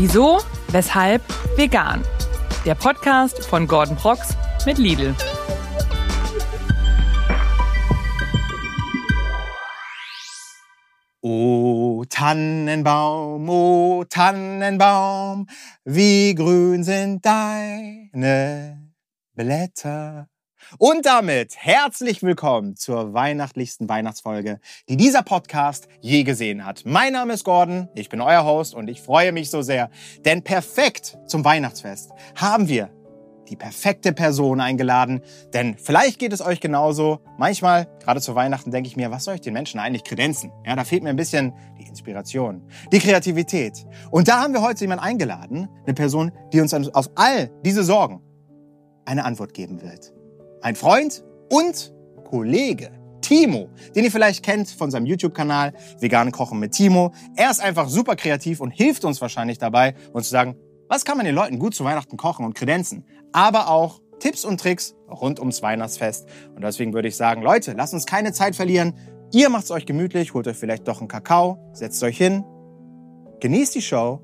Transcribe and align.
Wieso, 0.00 0.38
weshalb, 0.68 1.24
vegan. 1.56 2.04
Der 2.64 2.76
Podcast 2.76 3.44
von 3.44 3.66
Gordon 3.66 3.96
Prox 3.96 4.36
mit 4.64 4.78
Lidl. 4.78 5.12
O 11.20 12.04
Tannenbaum, 12.08 13.48
o 13.48 14.04
Tannenbaum, 14.08 15.48
wie 15.84 16.32
grün 16.32 16.84
sind 16.84 17.26
deine 17.26 18.92
Blätter. 19.34 20.28
Und 20.76 21.06
damit 21.06 21.56
herzlich 21.56 22.22
willkommen 22.22 22.76
zur 22.76 23.14
weihnachtlichsten 23.14 23.88
Weihnachtsfolge, 23.88 24.60
die 24.90 24.98
dieser 24.98 25.22
Podcast 25.22 25.88
je 26.02 26.24
gesehen 26.24 26.66
hat. 26.66 26.82
Mein 26.84 27.14
Name 27.14 27.32
ist 27.32 27.44
Gordon, 27.44 27.88
ich 27.94 28.10
bin 28.10 28.20
euer 28.20 28.44
Host 28.44 28.74
und 28.74 28.88
ich 28.88 29.00
freue 29.00 29.32
mich 29.32 29.48
so 29.48 29.62
sehr, 29.62 29.88
denn 30.26 30.42
perfekt 30.44 31.16
zum 31.26 31.42
Weihnachtsfest 31.42 32.10
haben 32.34 32.68
wir 32.68 32.90
die 33.48 33.56
perfekte 33.56 34.12
Person 34.12 34.60
eingeladen, 34.60 35.22
denn 35.54 35.78
vielleicht 35.78 36.18
geht 36.18 36.34
es 36.34 36.42
euch 36.42 36.60
genauso. 36.60 37.20
Manchmal, 37.38 37.88
gerade 38.00 38.20
zu 38.20 38.34
Weihnachten, 38.34 38.70
denke 38.70 38.88
ich 38.88 38.96
mir, 38.96 39.10
was 39.10 39.24
soll 39.24 39.36
ich 39.36 39.40
den 39.40 39.54
Menschen 39.54 39.80
eigentlich 39.80 40.04
kredenzen? 40.04 40.52
Ja, 40.66 40.76
da 40.76 40.84
fehlt 40.84 41.02
mir 41.02 41.08
ein 41.08 41.16
bisschen 41.16 41.54
die 41.78 41.86
Inspiration, 41.86 42.62
die 42.92 42.98
Kreativität. 42.98 43.86
Und 44.10 44.28
da 44.28 44.42
haben 44.42 44.52
wir 44.52 44.60
heute 44.60 44.80
jemanden 44.82 45.02
eingeladen, 45.02 45.70
eine 45.86 45.94
Person, 45.94 46.30
die 46.52 46.60
uns 46.60 46.74
auf 46.74 47.08
all 47.14 47.50
diese 47.64 47.84
Sorgen 47.84 48.20
eine 49.06 49.24
Antwort 49.24 49.54
geben 49.54 49.80
wird. 49.80 50.12
Ein 50.60 50.74
Freund 50.74 51.24
und 51.50 51.94
Kollege. 52.24 52.90
Timo, 53.20 53.68
den 53.94 54.04
ihr 54.04 54.10
vielleicht 54.10 54.42
kennt 54.42 54.70
von 54.70 54.90
seinem 54.90 55.06
YouTube-Kanal 55.06 55.72
Vegan 56.00 56.32
Kochen 56.32 56.58
mit 56.58 56.72
Timo. 56.72 57.12
Er 57.36 57.50
ist 57.50 57.60
einfach 57.60 57.88
super 57.88 58.16
kreativ 58.16 58.60
und 58.60 58.70
hilft 58.70 59.04
uns 59.04 59.20
wahrscheinlich 59.20 59.58
dabei, 59.58 59.94
uns 60.12 60.26
zu 60.26 60.32
sagen, 60.32 60.56
was 60.88 61.04
kann 61.04 61.16
man 61.16 61.26
den 61.26 61.34
Leuten 61.34 61.58
gut 61.58 61.74
zu 61.74 61.84
Weihnachten 61.84 62.16
kochen 62.16 62.44
und 62.44 62.54
kredenzen? 62.54 63.04
Aber 63.32 63.68
auch 63.68 64.00
Tipps 64.18 64.44
und 64.44 64.60
Tricks 64.60 64.96
rund 65.08 65.38
ums 65.38 65.62
Weihnachtsfest. 65.62 66.26
Und 66.54 66.64
deswegen 66.64 66.92
würde 66.92 67.08
ich 67.08 67.16
sagen, 67.16 67.42
Leute, 67.42 67.72
lasst 67.72 67.94
uns 67.94 68.06
keine 68.06 68.32
Zeit 68.32 68.56
verlieren. 68.56 68.94
Ihr 69.32 69.50
macht 69.50 69.64
es 69.64 69.70
euch 69.70 69.86
gemütlich, 69.86 70.34
holt 70.34 70.48
euch 70.48 70.56
vielleicht 70.56 70.88
doch 70.88 70.98
einen 70.98 71.08
Kakao, 71.08 71.58
setzt 71.72 72.02
euch 72.02 72.16
hin, 72.16 72.44
genießt 73.40 73.74
die 73.74 73.82
Show 73.82 74.22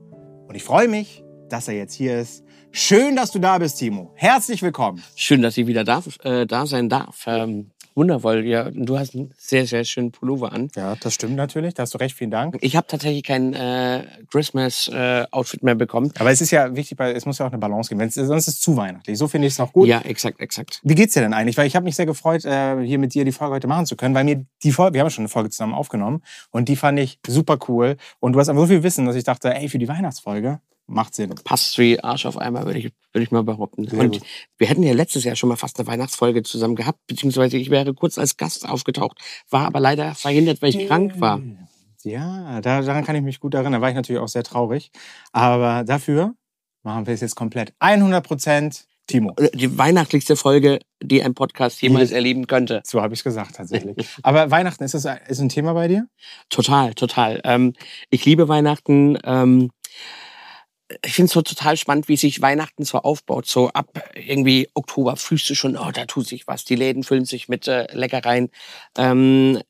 und 0.48 0.54
ich 0.54 0.64
freue 0.64 0.88
mich, 0.88 1.22
dass 1.48 1.68
er 1.68 1.74
jetzt 1.74 1.94
hier 1.94 2.18
ist. 2.18 2.43
Schön, 2.76 3.14
dass 3.14 3.30
du 3.30 3.38
da 3.38 3.56
bist, 3.58 3.78
Timo. 3.78 4.10
Herzlich 4.16 4.60
willkommen. 4.60 5.00
Schön, 5.14 5.42
dass 5.42 5.56
ich 5.56 5.68
wieder 5.68 5.84
da, 5.84 6.02
äh, 6.24 6.44
da 6.44 6.66
sein 6.66 6.88
darf. 6.88 7.22
Ähm, 7.28 7.70
wundervoll. 7.94 8.44
Ja, 8.44 8.68
du 8.68 8.98
hast 8.98 9.14
einen 9.14 9.32
sehr, 9.38 9.64
sehr 9.68 9.84
schönen 9.84 10.10
Pullover 10.10 10.52
an. 10.52 10.72
Ja, 10.74 10.96
das 10.96 11.14
stimmt 11.14 11.36
natürlich. 11.36 11.74
Da 11.74 11.84
hast 11.84 11.94
du 11.94 11.98
recht. 11.98 12.16
Vielen 12.16 12.32
Dank. 12.32 12.58
Ich 12.62 12.74
habe 12.74 12.88
tatsächlich 12.88 13.22
kein 13.22 13.54
äh, 13.54 14.02
Christmas-Outfit 14.28 15.62
äh, 15.62 15.64
mehr 15.64 15.76
bekommen. 15.76 16.12
Aber 16.18 16.32
es 16.32 16.40
ist 16.40 16.50
ja 16.50 16.74
wichtig, 16.74 16.98
weil 16.98 17.14
es 17.14 17.26
muss 17.26 17.38
ja 17.38 17.46
auch 17.46 17.52
eine 17.52 17.60
Balance 17.60 17.90
geben. 17.90 18.00
Wenn's, 18.00 18.16
sonst 18.16 18.48
ist 18.48 18.54
es 18.54 18.60
zu 18.60 18.76
weihnachtlich. 18.76 19.18
So 19.18 19.28
finde 19.28 19.46
ich 19.46 19.52
es 19.52 19.60
noch 19.60 19.72
gut. 19.72 19.86
Ja, 19.86 20.00
exakt, 20.00 20.40
exakt. 20.40 20.80
Wie 20.82 20.96
geht's 20.96 21.14
dir 21.14 21.20
denn 21.20 21.32
eigentlich? 21.32 21.56
Weil 21.56 21.68
ich 21.68 21.76
habe 21.76 21.84
mich 21.84 21.94
sehr 21.94 22.06
gefreut, 22.06 22.44
äh, 22.44 22.84
hier 22.84 22.98
mit 22.98 23.14
dir 23.14 23.24
die 23.24 23.30
Folge 23.30 23.54
heute 23.54 23.68
machen 23.68 23.86
zu 23.86 23.94
können, 23.94 24.16
weil 24.16 24.24
mir 24.24 24.46
die 24.64 24.72
Folge, 24.72 24.94
wir 24.94 25.02
haben 25.02 25.10
schon 25.10 25.22
eine 25.22 25.28
Folge 25.28 25.50
zusammen 25.50 25.74
aufgenommen 25.74 26.24
und 26.50 26.68
die 26.68 26.74
fand 26.74 26.98
ich 26.98 27.20
super 27.24 27.56
cool. 27.68 27.98
Und 28.18 28.32
du 28.32 28.40
hast 28.40 28.48
aber 28.48 28.58
so 28.58 28.66
viel 28.66 28.82
Wissen, 28.82 29.06
dass 29.06 29.14
ich 29.14 29.22
dachte, 29.22 29.54
ey, 29.54 29.68
für 29.68 29.78
die 29.78 29.86
Weihnachtsfolge 29.86 30.58
macht 30.86 31.14
Sinn. 31.14 31.34
Passt 31.44 31.78
wie 31.78 32.00
Arsch 32.00 32.26
auf 32.26 32.36
einmal, 32.36 32.66
würde 32.66 32.78
ich, 32.78 32.92
würde 33.12 33.24
ich 33.24 33.30
mal 33.30 33.42
behaupten. 33.42 33.88
Sehr 33.88 33.98
und 33.98 34.12
gut. 34.12 34.22
wir 34.58 34.66
hätten 34.66 34.82
ja 34.82 34.92
letztes 34.92 35.24
Jahr 35.24 35.36
schon 35.36 35.48
mal 35.48 35.56
fast 35.56 35.78
eine 35.78 35.86
Weihnachtsfolge 35.86 36.42
zusammen 36.42 36.76
gehabt, 36.76 37.00
beziehungsweise 37.06 37.56
ich 37.56 37.70
wäre 37.70 37.94
kurz 37.94 38.18
als 38.18 38.36
Gast 38.36 38.68
aufgetaucht, 38.68 39.18
war 39.50 39.66
aber 39.66 39.80
leider 39.80 40.14
verhindert, 40.14 40.62
weil 40.62 40.70
ich 40.70 40.86
krank 40.86 41.20
war. 41.20 41.40
Ja, 42.02 42.60
da, 42.60 42.82
daran 42.82 43.04
kann 43.04 43.16
ich 43.16 43.22
mich 43.22 43.40
gut 43.40 43.54
erinnern. 43.54 43.72
Da 43.72 43.80
war 43.80 43.88
ich 43.88 43.94
natürlich 43.94 44.20
auch 44.20 44.28
sehr 44.28 44.42
traurig. 44.42 44.90
Aber 45.32 45.84
dafür 45.84 46.34
machen 46.82 47.06
wir 47.06 47.14
es 47.14 47.22
jetzt 47.22 47.34
komplett. 47.34 47.72
100 47.78 48.24
Prozent 48.24 48.86
Timo. 49.06 49.34
Die 49.52 49.76
weihnachtlichste 49.76 50.34
Folge, 50.34 50.80
die 51.02 51.22
ein 51.22 51.34
Podcast 51.34 51.82
jemals 51.82 52.10
erleben 52.10 52.46
könnte. 52.46 52.80
So 52.84 53.02
habe 53.02 53.12
ich 53.12 53.20
es 53.20 53.24
gesagt 53.24 53.56
tatsächlich. 53.56 53.96
Aber 54.22 54.50
Weihnachten, 54.50 54.82
ist 54.82 54.94
das 54.94 55.06
ist 55.28 55.40
ein 55.40 55.50
Thema 55.50 55.74
bei 55.74 55.88
dir? 55.88 56.08
Total, 56.48 56.94
total. 56.94 57.40
Ähm, 57.44 57.74
ich 58.08 58.24
liebe 58.24 58.48
Weihnachten. 58.48 59.18
Ähm, 59.24 59.70
ich 61.04 61.14
finde 61.14 61.26
es 61.26 61.32
so 61.32 61.42
total 61.42 61.76
spannend, 61.76 62.08
wie 62.08 62.16
sich 62.16 62.42
Weihnachten 62.42 62.84
so 62.84 62.98
aufbaut. 62.98 63.46
So 63.46 63.68
ab 63.70 63.88
irgendwie 64.14 64.68
Oktober 64.74 65.16
fühlst 65.16 65.48
du 65.48 65.54
schon, 65.54 65.76
oh, 65.76 65.90
da 65.92 66.04
tut 66.06 66.26
sich 66.26 66.46
was. 66.46 66.64
Die 66.64 66.74
Läden 66.76 67.02
füllen 67.04 67.24
sich 67.24 67.48
mit 67.48 67.66
äh, 67.68 67.86
Leckereien. 67.96 68.50
Ähm, 68.98 69.60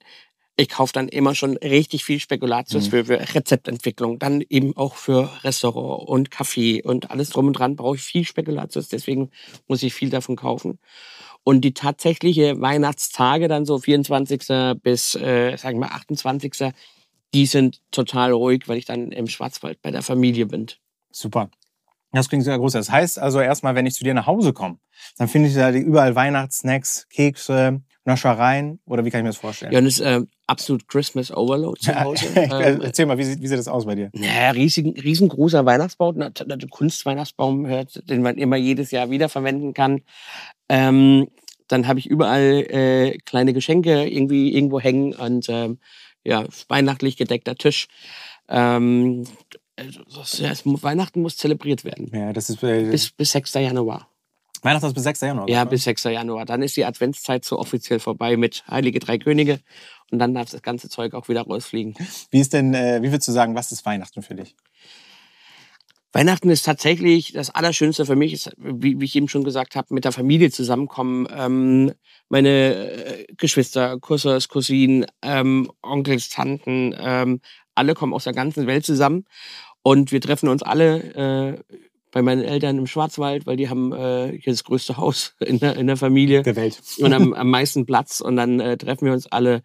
ich 0.57 0.69
kaufe 0.69 0.93
dann 0.93 1.09
immer 1.09 1.35
schon 1.35 1.57
richtig 1.57 2.05
viel 2.05 2.21
Spekulatius 2.21 2.87
Mhm. 2.87 2.91
für, 2.91 3.05
für 3.07 3.35
Rezeptentwicklung. 3.35 4.19
Dann 4.19 4.41
eben 4.49 4.77
auch 4.77 4.95
für 4.97 5.31
Restaurant 5.43 6.09
und 6.09 6.31
Kaffee 6.31 6.83
und 6.83 7.11
alles 7.11 7.31
drum 7.31 7.49
und 7.49 7.55
dran 7.55 7.77
brauche 7.77 7.97
ich 7.97 8.03
viel 8.03 8.25
Spekulatius. 8.25 8.89
Deswegen 8.89 9.31
muss 9.67 9.83
ich 9.83 9.95
viel 9.95 10.11
davon 10.11 10.37
kaufen. 10.37 10.79
Und 11.43 11.61
die 11.63 11.75
tatsächliche 11.75 12.61
Weihnachtstage, 12.61 13.49
dann 13.49 13.67
so 13.67 13.79
24. 13.79 14.77
bis, 14.83 15.15
äh, 15.17 15.57
sagen 15.57 15.79
wir 15.81 15.93
28. 15.93 16.73
Die 17.35 17.47
sind 17.47 17.81
total 17.91 18.33
ruhig, 18.33 18.69
weil 18.69 18.79
ich 18.79 18.85
dann 18.85 19.11
im 19.13 19.27
Schwarzwald 19.27 19.83
bei 19.83 19.91
der 19.91 20.03
Familie 20.03 20.47
bin. 20.47 20.69
Super. 21.15 21.49
Das 22.13 22.29
klingt 22.29 22.45
sehr 22.45 22.59
groß. 22.59 22.73
Das 22.73 22.91
heißt 22.91 23.19
also 23.19 23.41
erstmal, 23.41 23.75
wenn 23.75 23.87
ich 23.87 23.95
zu 23.95 24.05
dir 24.05 24.15
nach 24.15 24.27
Hause 24.27 24.53
komme, 24.53 24.79
dann 25.17 25.29
finde 25.29 25.49
ich 25.49 25.55
da 25.55 25.71
überall 25.73 26.15
Weihnachtssnacks, 26.15 27.09
Kekse, 27.09 27.83
Naschereien 28.05 28.81
oder 28.85 29.05
wie 29.05 29.11
kann 29.11 29.21
ich 29.21 29.25
mir 29.25 29.31
das 29.31 29.39
vorstellen? 29.39 29.73
Ja, 29.73 29.79
und 29.79 29.87
es 29.87 29.99
ist 29.99 30.07
äh, 30.07 30.21
absolut 30.47 30.87
Christmas 30.89 31.31
Overload 31.31 31.81
zu 31.81 31.99
Hause. 31.99 32.27
ähm, 32.37 32.81
Erzähl 32.83 33.07
mal, 33.07 33.17
wie 33.17 33.25
sieht, 33.25 33.41
wie 33.41 33.47
sieht 33.47 33.59
das 33.59 33.69
aus 33.69 33.87
bei 33.87 33.95
dir? 33.95 34.11
naja, 34.13 34.51
riesigen, 34.51 34.99
riesengroßer 35.01 35.65
Weihnachtsbaum, 35.65 36.17
na- 36.19 36.31
na- 36.47 36.57
der 36.57 36.69
Kunstweihnachtsbaum, 36.69 37.67
hört, 37.67 38.09
den 38.09 38.23
man 38.23 38.37
immer 38.37 38.57
jedes 38.57 38.91
Jahr 38.91 39.11
wiederverwenden 39.11 39.73
kann. 39.73 40.03
Ähm, 40.69 41.29
dann 41.69 41.87
habe 41.89 41.99
ich 41.99 42.07
überall 42.07 42.67
äh, 42.69 43.19
kleine 43.25 43.53
Geschenke 43.53 44.07
irgendwie 44.07 44.55
irgendwo 44.55 44.81
hängen 44.81 45.15
und 45.15 45.47
ähm, 45.49 45.79
ja, 46.25 46.45
weihnachtlich 46.69 47.17
gedeckter 47.17 47.55
Tisch. 47.55 47.89
Ähm, 48.49 49.25
also, 49.77 50.83
Weihnachten 50.83 51.23
muss 51.23 51.37
zelebriert 51.37 51.85
werden. 51.85 52.11
Ja, 52.13 52.33
das 52.33 52.51
ist 52.51 52.63
äh, 52.63 52.91
Bis, 52.91 53.11
bis 53.11 53.33
6. 53.33 53.55
Januar. 53.55 54.09
Weihnachten 54.63 54.87
ist 54.87 54.95
bis 54.95 55.03
6. 55.05 55.21
Januar. 55.23 55.49
Ja, 55.49 55.63
oder? 55.63 55.71
bis 55.71 55.85
6. 55.85 56.05
Januar. 56.05 56.45
Dann 56.47 56.63
ist 56.63 56.77
die 56.77 56.85
Adventszeit 56.85 57.45
so 57.45 57.59
offiziell 57.59 58.01
vorbei 58.01 58.37
mit 58.37 58.65
Heilige 58.69 58.99
Drei 58.99 59.19
Könige. 59.19 59.61
Und 60.11 60.19
dann 60.19 60.35
darf 60.35 60.51
das 60.51 60.63
ganze 60.63 60.89
Zeug 60.89 61.15
auch 61.15 61.29
wieder 61.29 61.43
rausfliegen. 61.43 61.95
Wie 62.31 62.41
ist 62.41 62.53
denn, 62.53 62.73
äh, 62.75 63.03
wie 63.03 63.11
würdest 63.11 63.29
du 63.29 63.33
sagen, 63.33 63.55
was 63.55 63.73
ist 63.73 63.85
Weihnachten 63.85 64.23
für 64.23 64.35
dich? 64.35 64.55
Weihnachten 66.15 66.49
ist 66.49 66.65
tatsächlich 66.65 67.33
das 67.33 67.51
Allerschönste 67.51 68.07
für 68.07 68.15
mich, 68.15 68.33
ist, 68.33 68.53
wie, 68.57 69.01
wie 69.01 69.05
ich 69.05 69.17
eben 69.17 69.29
schon 69.29 69.43
gesagt 69.43 69.75
habe, 69.75 69.93
mit 69.93 70.05
der 70.05 70.13
Familie 70.13 70.53
zusammenkommen. 70.53 71.27
Ähm, 71.37 71.93
meine 72.29 72.49
äh, 72.49 73.27
Geschwister, 73.37 73.99
Cousins, 73.99 74.49
Cousinen, 74.49 75.07
ähm, 75.23 75.69
Onkels, 75.83 76.29
Tanten, 76.29 76.95
ähm, 76.97 77.41
alle 77.75 77.95
kommen 77.95 78.13
aus 78.13 78.25
der 78.25 78.33
ganzen 78.33 78.67
Welt 78.67 78.85
zusammen. 78.85 79.25
Und 79.83 80.13
wir 80.13 80.21
treffen 80.21 80.49
uns 80.49 80.63
alle 80.63 81.59
äh, 81.59 81.77
bei 82.11 82.23
meinen 82.23 82.43
Eltern 82.43 82.79
im 82.79 82.87
Schwarzwald, 82.87 83.45
weil 83.45 83.57
die 83.57 83.69
haben 83.69 83.93
äh, 83.93 84.39
hier 84.41 84.53
das 84.53 84.65
größte 84.65 84.97
Haus 84.97 85.35
in 85.41 85.59
der, 85.59 85.77
in 85.77 85.87
der 85.87 85.97
Familie 85.97 86.43
Der 86.43 86.57
Welt. 86.57 86.81
und 86.99 87.13
am, 87.13 87.33
am 87.35 87.51
meisten 87.51 87.87
Platz. 87.87 88.21
Und 88.21 88.37
dann 88.37 88.61
äh, 88.61 88.77
treffen 88.77 89.07
wir 89.07 89.13
uns 89.13 89.27
alle. 89.27 89.63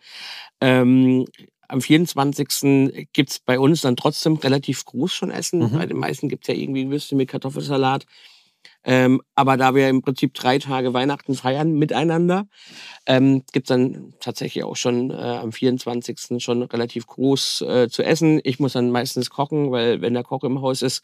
Ähm, 0.60 1.26
am 1.68 1.82
24. 1.82 3.08
gibt's 3.14 3.40
bei 3.40 3.60
uns 3.60 3.82
dann 3.82 3.96
trotzdem 3.96 4.34
relativ 4.38 4.84
groß 4.86 5.14
schon 5.14 5.30
Essen. 5.30 5.60
Mhm. 5.60 5.78
Bei 5.78 5.86
den 5.86 5.98
meisten 5.98 6.28
gibt's 6.28 6.48
ja 6.48 6.56
irgendwie 6.56 6.90
Würste 6.90 7.16
mit 7.16 7.30
Kartoffelsalat. 7.30 8.06
Ähm, 8.84 9.22
aber 9.36 9.58
da 9.58 9.76
wir 9.76 9.90
im 9.90 10.02
Prinzip 10.02 10.34
drei 10.34 10.58
Tage 10.58 10.94
Weihnachten 10.94 11.36
feiern 11.36 11.74
miteinander, 11.74 12.46
ähm, 13.06 13.44
gibt's 13.52 13.70
dann 13.70 14.14
tatsächlich 14.20 14.64
auch 14.64 14.76
schon 14.76 15.12
äh, 15.12 15.16
am 15.16 15.52
24. 15.52 16.42
schon 16.42 16.64
relativ 16.64 17.08
groß 17.08 17.62
äh, 17.62 17.90
zu 17.90 18.04
essen. 18.04 18.40
Ich 18.44 18.60
muss 18.60 18.74
dann 18.74 18.92
meistens 18.92 19.30
kochen, 19.30 19.72
weil 19.72 20.02
wenn 20.02 20.14
der 20.14 20.24
Koch 20.24 20.44
im 20.44 20.62
Haus 20.62 20.82
ist, 20.82 21.04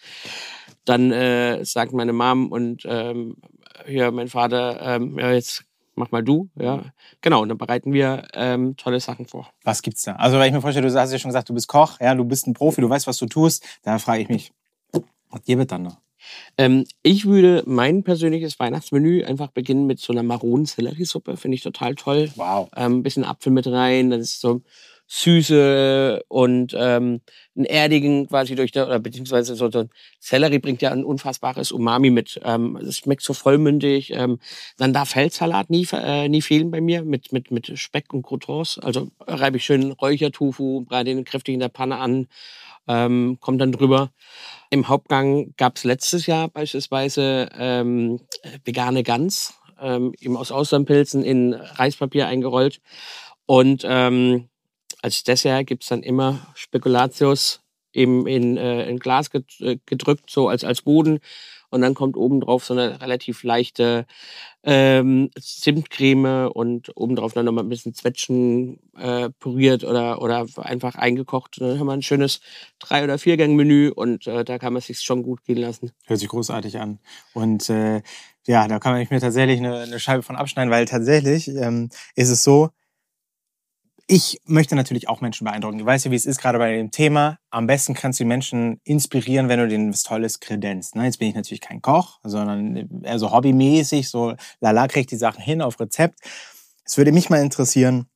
dann 0.86 1.12
äh, 1.12 1.66
sagt 1.66 1.94
meine 1.94 2.14
Mom 2.14 2.52
und 2.52 2.84
ähm, 2.86 3.36
hier 3.86 4.12
mein 4.12 4.30
Vater, 4.30 4.82
ähm, 4.82 5.20
ja 5.20 5.32
jetzt 5.32 5.66
mach 5.96 6.12
mal 6.12 6.24
du, 6.24 6.50
ja. 6.56 6.84
Genau, 7.22 7.42
und 7.42 7.50
dann 7.50 7.58
bereiten 7.58 7.94
wir 7.94 8.28
ähm, 8.34 8.76
tolle 8.78 9.00
Sachen 9.00 9.26
vor. 9.26 9.50
Was 9.64 9.82
gibt's 9.82 10.04
da? 10.04 10.14
Also, 10.14 10.38
wenn 10.38 10.48
ich 10.48 10.54
mir 10.54 10.62
vorstelle, 10.62 10.88
du 10.88 11.00
hast 11.00 11.12
ja 11.12 11.20
schon 11.20 11.30
gesagt, 11.30 11.50
du 11.50 11.54
bist 11.54 11.68
Koch, 11.68 12.00
ja, 12.00 12.14
du 12.14 12.26
bist 12.26 12.48
ein 12.48 12.54
Profi, 12.54 12.82
du 12.82 12.90
weißt, 12.90 13.08
was 13.08 13.18
du 13.18 13.26
tust. 13.26 13.66
Da 13.84 13.98
frage 14.00 14.22
ich 14.22 14.30
mich, 14.30 14.52
was 15.30 15.44
gibt 15.44 15.72
dann 15.72 15.84
noch? 15.84 15.98
Ähm, 16.58 16.86
ich 17.04 17.26
würde 17.26 17.64
mein 17.66 18.04
persönliches 18.04 18.60
Weihnachtsmenü 18.60 19.24
einfach 19.24 19.52
beginnen 19.52 19.86
mit 19.86 20.00
so 20.00 20.14
einer 20.14 20.24
Maronen-Selleriesuppe. 20.24 21.38
Finde 21.38 21.56
ich 21.56 21.64
total 21.64 21.96
toll. 21.96 22.30
Wow. 22.36 22.70
Ähm, 22.76 23.00
ein 23.00 23.04
bisschen 23.04 23.24
Apfel 23.24 23.52
mit 23.52 23.68
rein, 23.68 24.10
das 24.10 24.22
ist 24.22 24.42
so 24.42 24.62
Süße 25.08 26.24
und 26.30 26.76
ähm, 26.76 27.22
einen 27.56 27.66
erdigen 27.66 28.28
quasi 28.28 28.56
durch 28.56 28.72
der, 28.72 28.88
oder 28.88 29.00
beziehungsweise 29.00 29.56
so, 29.56 29.70
so 29.70 29.86
Sellerie 30.20 30.58
bringt 30.58 30.82
ja 30.82 30.92
ein 30.92 31.06
unfassbares 31.06 31.72
Umami 31.72 32.10
mit. 32.10 32.40
Ähm, 32.44 32.76
es 32.78 32.98
schmeckt 32.98 33.22
so 33.22 33.34
vollmündig. 33.34 34.12
Ähm, 34.14 34.40
dann 34.78 34.94
darf 34.94 35.10
Feldsalat 35.10 35.70
nie, 35.70 35.88
äh, 35.94 36.28
nie 36.28 36.42
fehlen 36.42 36.72
bei 36.72 36.82
mir 36.82 37.04
mit, 37.04 37.32
mit, 37.32 37.52
mit 37.52 37.78
Speck 37.78 38.14
und 38.14 38.24
Croutons. 38.24 38.80
Also 38.80 39.12
reibe 39.20 39.58
ich 39.58 39.66
schön 39.66 39.92
Räuchertofu, 39.92 40.82
breite 40.86 41.12
ihn 41.12 41.24
kräftig 41.24 41.54
in 41.54 41.60
der 41.60 41.70
Panne 41.70 41.98
an, 41.98 42.28
ähm, 42.88 43.38
kommt 43.40 43.62
dann 43.62 43.72
drüber. 43.72 44.12
Im 44.70 44.88
Hauptgang 44.88 45.54
gab 45.58 45.78
es 45.78 45.84
letztes 45.84 46.26
Jahr 46.26 46.50
beispielsweise 46.50 47.50
ähm, 47.58 48.20
vegane 48.64 49.04
Gans, 49.04 49.54
ähm, 49.80 50.14
eben 50.20 50.38
aus 50.38 50.52
Austernpilzen 50.52 51.24
in 51.24 51.54
Reispapier 51.54 52.28
eingerollt. 52.28 52.82
Und 53.46 53.84
ähm, 53.86 54.50
als 55.02 55.24
Dessert 55.24 55.68
gibt 55.68 55.84
es 55.84 55.90
dann 55.90 56.04
immer 56.04 56.48
Spekulatius 56.56 57.62
eben 57.94 58.28
in, 58.28 58.58
äh, 58.58 58.88
in 58.90 59.00
Glas 59.00 59.30
äh, 59.34 59.78
gedrückt, 59.86 60.30
so 60.30 60.50
als, 60.50 60.64
als 60.64 60.82
Boden. 60.82 61.20
Und 61.70 61.82
dann 61.82 61.94
kommt 61.94 62.16
obendrauf 62.18 62.66
so 62.66 62.74
eine 62.74 63.02
relativ 63.02 63.44
leichte 63.44 64.06
ähm, 64.66 65.30
Zimtcreme 65.40 66.50
und 66.52 66.92
obendrauf 66.96 67.34
dann 67.34 67.46
nochmal 67.46 67.64
ein 67.64 67.70
bisschen 67.70 67.94
Zwetschgen 67.94 68.80
äh, 68.98 69.30
püriert 69.40 69.84
oder, 69.84 70.22
oder 70.22 70.48
einfach 70.58 70.96
eingekocht. 70.96 71.60
Und 71.60 71.68
dann 71.68 71.80
haben 71.80 71.88
wir 71.88 71.94
ein 71.94 72.02
schönes 72.02 72.42
Drei- 72.80 73.04
oder 73.04 73.20
Viergang-Menü 73.20 73.92
und 73.96 74.26
äh, 74.26 74.44
da 74.44 74.58
kann 74.58 74.74
man 74.74 74.80
es 74.80 74.88
sich 74.88 75.02
schon 75.02 75.22
gut 75.22 75.44
gehen 75.46 75.58
lassen. 75.58 75.92
Hört 76.08 76.20
sich 76.20 76.30
großartig 76.30 76.80
an. 76.80 77.00
Und 77.34 77.70
äh, 77.70 78.02
ja, 78.48 78.68
da 78.68 78.80
kann 78.80 79.00
ich 79.00 79.12
mir 79.12 79.20
tatsächlich 79.20 79.60
eine, 79.60 79.82
eine 79.82 80.00
Scheibe 80.00 80.24
von 80.24 80.36
abschneiden, 80.36 80.72
weil 80.72 80.86
tatsächlich 80.86 81.48
ähm, 81.48 81.90
ist 82.16 82.30
es 82.30 82.44
so, 82.44 82.72
ich 84.08 84.40
möchte 84.46 84.76
natürlich 84.76 85.10
auch 85.10 85.22
Menschen 85.22 85.46
beeindrucken. 85.46 85.80
Du 85.80 85.86
weißt 85.86 86.06
ja, 86.06 86.12
wie 86.12 86.16
es 86.16 86.28
ist, 86.28 86.40
gerade 86.40 86.60
bei 86.60 86.76
dem 86.76 86.92
Thema. 86.92 87.40
Am 87.50 87.66
besten 87.66 87.96
kannst 87.96 88.20
du 88.20 88.24
die 88.24 88.28
Menschen 88.28 88.80
inspirieren, 88.84 89.50
wenn 89.50 89.60
du 89.60 89.68
denen 89.68 89.92
was 89.92 90.04
Tolles 90.04 90.40
kredenzt. 90.40 90.96
Ne? 90.96 91.06
Jetzt 91.06 91.18
bin 91.18 91.28
ich 91.28 91.36
natürlich 91.36 91.62
kein 91.62 91.82
Koch, 91.82 92.20
sondern 92.24 93.04
eher 93.04 93.18
so 93.18 93.32
hobbymäßig, 93.32 94.10
so 94.10 94.36
lala, 94.60 94.88
kriege 94.88 95.02
ich 95.02 95.08
die 95.08 95.16
Sachen 95.16 95.42
hin 95.42 95.62
auf 95.62 95.80
Rezept. 95.80 96.20
Es 96.84 96.98
würde 96.98 97.12
mich 97.12 97.32
mal 97.32 97.42
interessieren, 97.42 98.08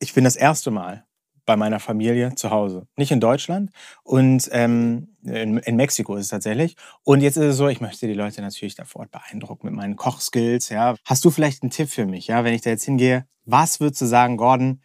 ich 0.00 0.12
bin 0.12 0.24
das 0.24 0.36
erste 0.36 0.70
Mal 0.70 1.06
bei 1.46 1.56
meiner 1.56 1.80
Familie 1.80 2.34
zu 2.34 2.50
Hause. 2.50 2.86
Nicht 2.96 3.10
in 3.10 3.20
Deutschland 3.20 3.70
und 4.02 4.48
ähm, 4.52 5.08
in, 5.24 5.58
in, 5.58 5.76
Mexiko 5.76 6.16
ist 6.16 6.22
es 6.22 6.28
tatsächlich. 6.28 6.76
Und 7.02 7.20
jetzt 7.20 7.36
ist 7.36 7.44
es 7.44 7.56
so, 7.56 7.68
ich 7.68 7.80
möchte 7.80 8.06
die 8.06 8.14
Leute 8.14 8.40
natürlich 8.42 8.74
davor 8.74 9.06
beeindrucken 9.06 9.66
mit 9.66 9.74
meinen 9.74 9.96
Kochskills. 9.96 10.68
Ja. 10.68 10.96
Hast 11.04 11.24
du 11.24 11.30
vielleicht 11.30 11.62
einen 11.62 11.70
Tipp 11.70 11.88
für 11.88 12.06
mich, 12.06 12.26
ja, 12.26 12.44
wenn 12.44 12.54
ich 12.54 12.62
da 12.62 12.70
jetzt 12.70 12.84
hingehe? 12.84 13.26
Was 13.44 13.80
würdest 13.80 14.00
du 14.02 14.06
sagen, 14.06 14.36
Gordon? 14.36 14.80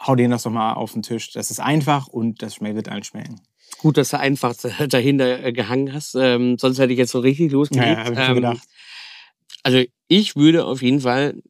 Hau 0.00 0.14
den 0.14 0.30
das 0.30 0.44
doch 0.44 0.50
mal 0.50 0.74
auf 0.74 0.92
den 0.92 1.02
Tisch. 1.02 1.32
Das 1.32 1.50
ist 1.50 1.60
einfach 1.60 2.06
und 2.06 2.42
das 2.42 2.60
wird 2.60 2.88
allen 2.88 3.04
schmecken. 3.04 3.40
Gut, 3.78 3.96
dass 3.96 4.10
du 4.10 4.18
einfach 4.18 4.54
dahinter 4.88 5.44
äh, 5.44 5.52
gehangen 5.52 5.92
hast. 5.92 6.14
Ähm, 6.14 6.58
sonst 6.58 6.78
hätte 6.78 6.92
ich 6.92 6.98
jetzt 6.98 7.12
so 7.12 7.20
richtig 7.20 7.52
losgelegt. 7.52 7.98
Ja, 7.98 8.04
hab 8.04 8.12
ich 8.12 8.18
ähm, 8.18 8.34
gedacht. 8.36 8.68
Also 9.62 9.82
ich 10.08 10.36
würde 10.36 10.64
auf 10.64 10.82
jeden 10.82 11.00
Fall, 11.00 11.42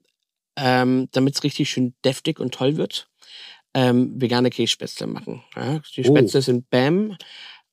ähm, 0.57 1.09
damit 1.13 1.37
es 1.37 1.45
richtig 1.45 1.71
schön 1.71 1.95
deftig 2.05 2.41
und 2.41 2.53
toll 2.53 2.77
wird, 2.77 3.10
ähm, 3.75 4.21
vegane 4.21 4.51
Kässpätzle 4.51 5.07
machen. 5.07 5.43
Ja, 5.57 5.81
die 5.97 6.03
oh. 6.03 6.17
Spätzle 6.17 6.43
sind 6.43 6.71
Bam, 6.71 7.17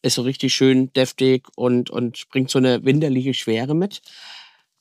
ist 0.01 0.15
so 0.15 0.21
richtig 0.21 0.53
schön 0.53 0.91
deftig 0.93 1.47
und, 1.55 1.89
und 1.89 2.27
bringt 2.29 2.49
so 2.49 2.59
eine 2.59 2.83
winterliche 2.85 3.33
Schwere 3.33 3.73
mit. 3.73 4.01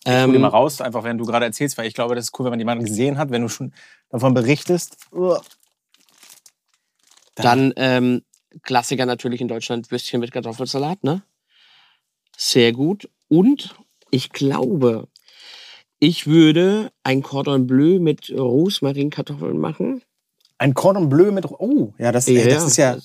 Ich 0.04 0.12
hol 0.12 0.28
die 0.28 0.34
ähm, 0.36 0.40
mal 0.40 0.48
raus, 0.48 0.80
einfach 0.80 1.02
wenn 1.04 1.18
du 1.18 1.24
gerade 1.24 1.46
erzählst, 1.46 1.76
weil 1.78 1.86
ich 1.86 1.94
glaube, 1.94 2.14
das 2.14 2.26
ist 2.26 2.38
cool, 2.38 2.44
wenn 2.44 2.52
man 2.52 2.60
jemanden 2.60 2.84
gesehen 2.84 3.18
hat, 3.18 3.30
wenn 3.30 3.42
du 3.42 3.48
schon 3.48 3.72
davon 4.08 4.34
berichtest. 4.34 4.98
Dann 7.34 7.72
ähm, 7.76 8.22
Klassiker 8.62 9.04
natürlich 9.04 9.40
in 9.40 9.48
Deutschland, 9.48 9.90
Würstchen 9.90 10.20
mit 10.20 10.32
Kartoffelsalat, 10.32 11.02
ne? 11.02 11.22
Sehr 12.36 12.72
gut. 12.72 13.08
Und 13.28 13.74
ich 14.10 14.30
glaube, 14.30 15.08
ich 15.98 16.26
würde 16.26 16.92
ein 17.02 17.22
Cordon 17.22 17.66
Bleu 17.66 17.98
mit 17.98 18.30
Rosmarinkartoffeln 18.30 19.58
machen. 19.58 20.02
Ein 20.58 20.75
Cordon 20.75 21.08
Bleu 21.08 21.32
mit. 21.32 21.44
Oh, 21.47 21.93
ja, 21.99 22.12
das, 22.12 22.26
ja, 22.26 22.44
das 22.44 22.64
ist 22.64 22.76
ja. 22.76 22.97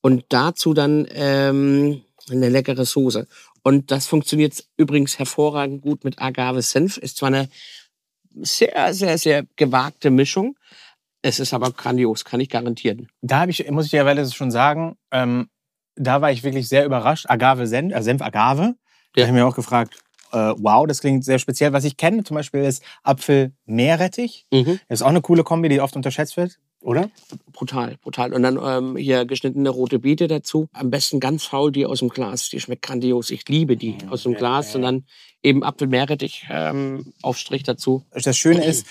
Und 0.00 0.24
dazu 0.28 0.74
dann 0.74 1.06
ähm, 1.10 2.02
eine 2.30 2.48
leckere 2.48 2.84
Soße. 2.84 3.26
Und 3.62 3.90
das 3.90 4.06
funktioniert 4.06 4.64
übrigens 4.76 5.18
hervorragend 5.18 5.82
gut 5.82 6.04
mit 6.04 6.20
Agave-Senf. 6.20 6.96
Ist 6.96 7.16
zwar 7.16 7.28
eine 7.28 7.48
sehr, 8.40 8.94
sehr, 8.94 9.18
sehr 9.18 9.44
gewagte 9.56 10.10
Mischung. 10.10 10.56
Es 11.22 11.40
ist 11.40 11.52
aber 11.52 11.72
grandios, 11.72 12.24
kann 12.24 12.40
ich 12.40 12.48
garantieren. 12.48 13.08
Da 13.20 13.40
habe 13.40 13.50
ich, 13.50 13.68
muss 13.70 13.86
ich 13.86 13.92
ja 13.92 14.26
schon 14.30 14.50
sagen, 14.50 14.96
ähm, 15.10 15.48
da 15.96 16.20
war 16.20 16.30
ich 16.30 16.44
wirklich 16.44 16.68
sehr 16.68 16.84
überrascht. 16.84 17.26
Agave-Senf, 17.28 17.92
äh, 17.92 18.02
Senf-Agave. 18.02 18.62
Ja. 18.62 18.74
Da 19.14 19.22
habe 19.22 19.30
ich 19.30 19.34
mir 19.34 19.46
auch 19.46 19.56
gefragt, 19.56 19.98
äh, 20.32 20.54
wow, 20.58 20.86
das 20.86 21.00
klingt 21.00 21.24
sehr 21.24 21.38
speziell. 21.38 21.72
Was 21.72 21.84
ich 21.84 21.96
kenne 21.96 22.24
zum 22.24 22.34
Beispiel 22.34 22.62
ist 22.62 22.82
Apfel-Meerrettich. 23.02 24.46
Mhm. 24.52 24.80
Das 24.88 25.00
ist 25.00 25.02
auch 25.02 25.08
eine 25.08 25.20
coole 25.20 25.44
Kombi, 25.44 25.68
die 25.68 25.80
oft 25.80 25.96
unterschätzt 25.96 26.36
wird, 26.36 26.58
oder? 26.80 27.10
Brutal, 27.52 27.96
brutal. 28.02 28.32
Und 28.32 28.42
dann 28.42 28.58
ähm, 28.62 28.96
hier 28.96 29.24
geschnittene 29.24 29.70
rote 29.70 29.98
Beete 29.98 30.28
dazu. 30.28 30.68
Am 30.72 30.90
besten 30.90 31.20
ganz 31.20 31.44
faul 31.44 31.72
die 31.72 31.86
aus 31.86 32.00
dem 32.00 32.08
Glas. 32.08 32.48
Die 32.50 32.60
schmeckt 32.60 32.82
grandios. 32.82 33.30
Ich 33.30 33.48
liebe 33.48 33.76
die 33.76 33.96
aus 34.10 34.22
dem 34.22 34.34
Glas. 34.34 34.74
Und 34.74 34.82
dann 34.82 35.04
eben 35.42 35.64
Apfel-Meerrettich 35.64 36.46
ähm, 36.50 37.12
Aufstrich 37.22 37.62
dazu. 37.62 38.04
Das 38.12 38.36
Schöne 38.36 38.64
ist, 38.64 38.86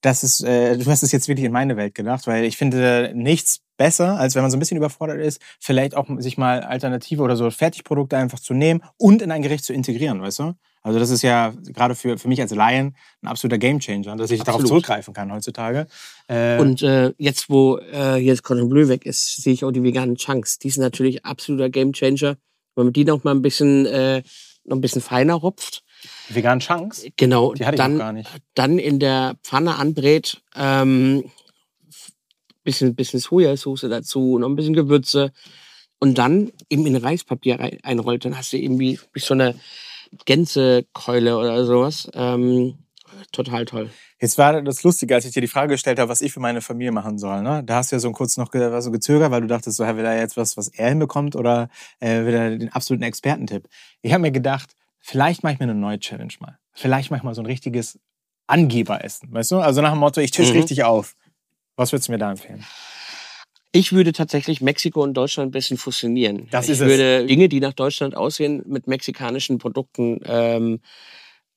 das 0.00 0.22
ist, 0.22 0.44
äh, 0.44 0.76
du 0.76 0.86
hast 0.86 1.02
es 1.02 1.12
jetzt 1.12 1.28
wirklich 1.28 1.46
in 1.46 1.52
meine 1.52 1.76
Welt 1.76 1.94
gedacht, 1.94 2.26
weil 2.26 2.44
ich 2.44 2.56
finde 2.56 3.12
nichts 3.14 3.60
besser, 3.76 4.18
als 4.18 4.34
wenn 4.34 4.42
man 4.42 4.50
so 4.50 4.56
ein 4.56 4.60
bisschen 4.60 4.76
überfordert 4.76 5.20
ist, 5.20 5.40
vielleicht 5.60 5.96
auch 5.96 6.06
sich 6.18 6.36
mal 6.36 6.60
Alternative 6.60 7.22
oder 7.22 7.36
so 7.36 7.50
Fertigprodukte 7.50 8.16
einfach 8.16 8.38
zu 8.38 8.54
nehmen 8.54 8.82
und 8.96 9.22
in 9.22 9.30
ein 9.30 9.42
Gericht 9.42 9.64
zu 9.64 9.72
integrieren, 9.72 10.20
weißt 10.20 10.40
du? 10.40 10.54
Also 10.82 10.98
das 10.98 11.10
ist 11.10 11.22
ja 11.22 11.52
gerade 11.74 11.94
für, 11.94 12.18
für 12.18 12.28
mich 12.28 12.40
als 12.40 12.54
Laien 12.54 12.96
ein 13.22 13.28
absoluter 13.28 13.58
Gamechanger, 13.58 14.16
dass 14.16 14.30
ich 14.30 14.40
Absolut. 14.40 14.46
darauf 14.46 14.68
zurückgreifen 14.68 15.12
kann 15.12 15.32
heutzutage. 15.32 15.86
Äh 16.28 16.58
und 16.58 16.82
äh, 16.82 17.12
jetzt, 17.18 17.50
wo 17.50 17.78
äh, 17.78 18.16
jetzt 18.16 18.42
Cordon 18.42 18.68
Bleu 18.68 18.88
weg 18.88 19.04
ist, 19.04 19.42
sehe 19.42 19.52
ich 19.52 19.64
auch 19.64 19.72
die 19.72 19.82
veganen 19.82 20.16
Chunks. 20.16 20.58
Die 20.58 20.70
sind 20.70 20.82
natürlich 20.82 21.24
absoluter 21.24 21.68
Gamechanger. 21.68 22.36
Wenn 22.74 22.84
man 22.86 22.92
die 22.92 23.04
noch 23.04 23.24
mal 23.24 23.34
ein 23.34 23.42
bisschen, 23.42 23.86
äh, 23.86 24.22
noch 24.64 24.76
ein 24.76 24.80
bisschen 24.80 25.02
feiner 25.02 25.34
rupft, 25.34 25.82
Vegan 26.28 26.60
Chunks? 26.60 27.04
Genau. 27.16 27.54
Die 27.54 27.64
hatte 27.64 27.76
ich 27.76 27.80
dann, 27.80 27.92
noch 27.92 27.98
gar 27.98 28.12
nicht. 28.12 28.30
Dann 28.54 28.78
in 28.78 28.98
der 28.98 29.36
Pfanne 29.42 29.76
anbrät, 29.76 30.40
ähm, 30.54 31.30
bisschen, 32.64 32.94
bisschen 32.94 33.20
Sojasauce 33.20 33.86
dazu, 33.88 34.38
noch 34.38 34.48
ein 34.48 34.56
bisschen 34.56 34.74
Gewürze 34.74 35.32
und 35.98 36.18
dann 36.18 36.52
eben 36.68 36.86
in 36.86 36.96
Reispapier 36.96 37.58
einrollt. 37.82 38.24
Dann 38.24 38.36
hast 38.36 38.52
du 38.52 38.58
irgendwie 38.58 38.98
wie 39.12 39.20
so 39.20 39.34
eine 39.34 39.54
Gänsekeule 40.24 41.36
oder 41.36 41.64
sowas. 41.64 42.10
Ähm, 42.14 42.78
total 43.32 43.64
toll. 43.64 43.90
Jetzt 44.20 44.36
war 44.36 44.60
das 44.62 44.82
Lustige, 44.82 45.14
als 45.14 45.24
ich 45.24 45.32
dir 45.32 45.40
die 45.40 45.48
Frage 45.48 45.74
gestellt 45.74 45.98
habe, 45.98 46.08
was 46.08 46.20
ich 46.20 46.32
für 46.32 46.40
meine 46.40 46.60
Familie 46.60 46.90
machen 46.90 47.18
soll. 47.18 47.42
Ne? 47.42 47.62
Da 47.64 47.76
hast 47.76 47.92
du 47.92 47.96
ja 47.96 48.00
so 48.00 48.10
kurz 48.10 48.36
noch 48.36 48.50
so 48.52 48.90
gezögert, 48.90 49.30
weil 49.30 49.42
du 49.42 49.46
dachtest, 49.46 49.76
so, 49.76 49.86
will 49.86 50.04
er 50.04 50.18
jetzt 50.18 50.36
was, 50.36 50.56
was 50.56 50.68
er 50.68 50.88
hinbekommt 50.88 51.36
oder 51.36 51.68
äh, 52.00 52.24
will 52.24 52.34
er 52.34 52.50
den 52.58 52.72
absoluten 52.72 53.04
Expertentipp? 53.04 53.68
Ich 54.02 54.12
habe 54.12 54.22
mir 54.22 54.32
gedacht, 54.32 54.74
vielleicht 55.08 55.42
mache 55.42 55.54
ich 55.54 55.58
mir 55.58 55.64
eine 55.64 55.74
neue 55.74 55.98
Challenge 55.98 56.32
mal. 56.40 56.58
Vielleicht 56.72 57.10
mache 57.10 57.18
ich 57.18 57.24
mal 57.24 57.34
so 57.34 57.42
ein 57.42 57.46
richtiges 57.46 57.98
Angeberessen, 58.46 59.32
weißt 59.32 59.52
du? 59.52 59.58
Also 59.58 59.80
nach 59.80 59.92
dem 59.92 60.00
Motto, 60.00 60.20
ich 60.20 60.30
tisch 60.30 60.50
mhm. 60.50 60.58
richtig 60.58 60.84
auf. 60.84 61.16
Was 61.76 61.92
würdest 61.92 62.08
du 62.08 62.12
mir 62.12 62.18
da 62.18 62.30
empfehlen? 62.30 62.64
Ich 63.72 63.92
würde 63.92 64.12
tatsächlich 64.12 64.60
Mexiko 64.60 65.02
und 65.02 65.14
Deutschland 65.14 65.48
ein 65.48 65.52
bisschen 65.52 65.76
fusionieren. 65.76 66.48
Das 66.50 66.66
ich 66.66 66.72
ist 66.72 66.80
würde 66.80 67.22
es. 67.22 67.26
Dinge, 67.26 67.48
die 67.48 67.60
nach 67.60 67.74
Deutschland 67.74 68.16
aussehen, 68.16 68.62
mit 68.66 68.86
mexikanischen 68.86 69.58
Produkten 69.58 70.20
ähm, 70.24 70.80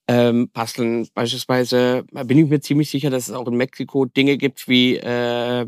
ähm, 0.08 0.50
basteln. 0.52 1.08
Beispielsweise 1.14 2.04
bin 2.12 2.38
ich 2.38 2.50
mir 2.50 2.60
ziemlich 2.60 2.90
sicher, 2.90 3.10
dass 3.10 3.30
es 3.30 3.34
auch 3.34 3.48
in 3.48 3.56
Mexiko 3.56 4.06
Dinge 4.06 4.38
gibt 4.38 4.68
wie 4.68 4.98
äh, 4.98 5.66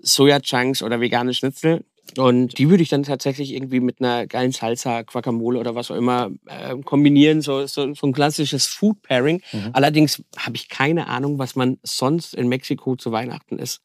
Soja-Chunks 0.00 0.82
oder 0.82 1.00
vegane 1.00 1.34
Schnitzel. 1.34 1.84
Und 2.18 2.58
die 2.58 2.70
würde 2.70 2.82
ich 2.82 2.88
dann 2.88 3.02
tatsächlich 3.02 3.52
irgendwie 3.52 3.80
mit 3.80 4.00
einer 4.00 4.26
geilen 4.26 4.52
Salsa, 4.52 5.02
Guacamole 5.02 5.58
oder 5.58 5.74
was 5.74 5.90
auch 5.90 5.96
immer 5.96 6.30
äh, 6.46 6.76
kombinieren. 6.84 7.40
So, 7.40 7.66
so, 7.66 7.92
so 7.94 8.06
ein 8.06 8.12
klassisches 8.12 8.66
Food 8.66 9.02
Pairing. 9.02 9.42
Mhm. 9.52 9.70
Allerdings 9.72 10.22
habe 10.36 10.56
ich 10.56 10.68
keine 10.68 11.08
Ahnung, 11.08 11.38
was 11.38 11.56
man 11.56 11.78
sonst 11.82 12.34
in 12.34 12.48
Mexiko 12.48 12.96
zu 12.96 13.10
Weihnachten 13.10 13.58
isst. 13.58 13.82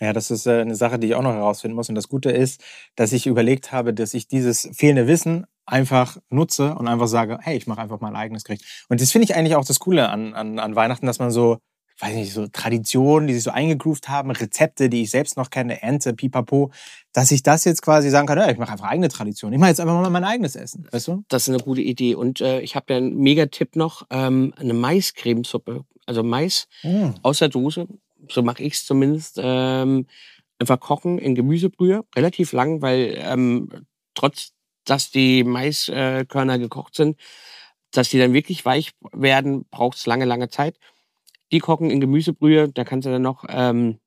Ja, 0.00 0.14
das 0.14 0.30
ist 0.30 0.46
äh, 0.46 0.62
eine 0.62 0.74
Sache, 0.74 0.98
die 0.98 1.08
ich 1.08 1.14
auch 1.14 1.22
noch 1.22 1.34
herausfinden 1.34 1.76
muss. 1.76 1.88
Und 1.90 1.94
das 1.94 2.08
Gute 2.08 2.30
ist, 2.30 2.62
dass 2.96 3.12
ich 3.12 3.26
überlegt 3.26 3.70
habe, 3.70 3.92
dass 3.92 4.14
ich 4.14 4.26
dieses 4.26 4.68
fehlende 4.72 5.06
Wissen 5.06 5.46
einfach 5.66 6.16
nutze 6.30 6.74
und 6.74 6.88
einfach 6.88 7.06
sage, 7.06 7.38
hey, 7.42 7.56
ich 7.56 7.66
mache 7.66 7.80
einfach 7.80 8.00
mal 8.00 8.08
ein 8.08 8.16
eigenes 8.16 8.44
Gericht. 8.44 8.64
Und 8.88 9.00
das 9.00 9.12
finde 9.12 9.26
ich 9.26 9.36
eigentlich 9.36 9.54
auch 9.54 9.64
das 9.64 9.78
Coole 9.78 10.08
an, 10.08 10.34
an, 10.34 10.58
an 10.58 10.74
Weihnachten, 10.74 11.06
dass 11.06 11.18
man 11.18 11.30
so 11.30 11.58
weiß 12.00 12.14
nicht, 12.14 12.32
so 12.32 12.46
Traditionen, 12.46 13.26
die 13.26 13.34
sich 13.34 13.42
so 13.42 13.50
eingegroovt 13.50 14.08
haben, 14.08 14.30
Rezepte, 14.30 14.88
die 14.88 15.02
ich 15.02 15.10
selbst 15.10 15.36
noch 15.36 15.50
kenne, 15.50 15.82
Ente, 15.82 16.14
Pipapo, 16.14 16.70
dass 17.12 17.30
ich 17.30 17.42
das 17.42 17.64
jetzt 17.64 17.82
quasi 17.82 18.10
sagen 18.10 18.26
kann, 18.26 18.38
ja, 18.38 18.50
ich 18.50 18.58
mache 18.58 18.72
einfach 18.72 18.88
eigene 18.88 19.08
Tradition. 19.08 19.52
Ich 19.52 19.58
mache 19.58 19.70
jetzt 19.70 19.80
einfach 19.80 20.00
mal 20.00 20.10
mein 20.10 20.24
eigenes 20.24 20.56
Essen, 20.56 20.86
weißt 20.90 21.08
du? 21.08 21.24
Das 21.28 21.42
ist 21.42 21.54
eine 21.54 21.62
gute 21.62 21.80
Idee. 21.80 22.14
Und 22.14 22.40
äh, 22.40 22.60
ich 22.60 22.76
habe 22.76 22.92
ja 22.92 22.96
einen 22.98 23.16
Megatipp 23.16 23.76
noch, 23.76 24.06
ähm, 24.10 24.54
eine 24.56 24.74
Maiscremesuppe. 24.74 25.84
Also 26.06 26.22
Mais 26.22 26.66
mm. 26.82 27.10
aus 27.22 27.38
der 27.38 27.48
Dose, 27.48 27.86
so 28.28 28.42
mache 28.42 28.62
ich 28.62 28.74
es 28.74 28.86
zumindest, 28.86 29.38
ähm, 29.40 30.06
einfach 30.58 30.80
kochen 30.80 31.18
in 31.18 31.34
Gemüsebrühe, 31.34 32.04
relativ 32.14 32.52
lang, 32.52 32.82
weil 32.82 33.18
ähm, 33.18 33.68
trotz, 34.14 34.52
dass 34.84 35.10
die 35.10 35.44
Maiskörner 35.44 36.58
gekocht 36.58 36.94
sind, 36.94 37.18
dass 37.92 38.08
die 38.08 38.18
dann 38.18 38.32
wirklich 38.32 38.64
weich 38.64 38.92
werden, 39.12 39.64
braucht 39.70 39.98
es 39.98 40.06
lange, 40.06 40.24
lange 40.24 40.48
Zeit. 40.48 40.78
Die 41.52 41.58
kochen 41.58 41.90
in 41.90 42.00
Gemüsebrühe, 42.00 42.68
da 42.68 42.84
kannst 42.84 43.06
du 43.06 43.10
dann 43.10 43.22
noch 43.22 43.44
ähm, 43.48 43.98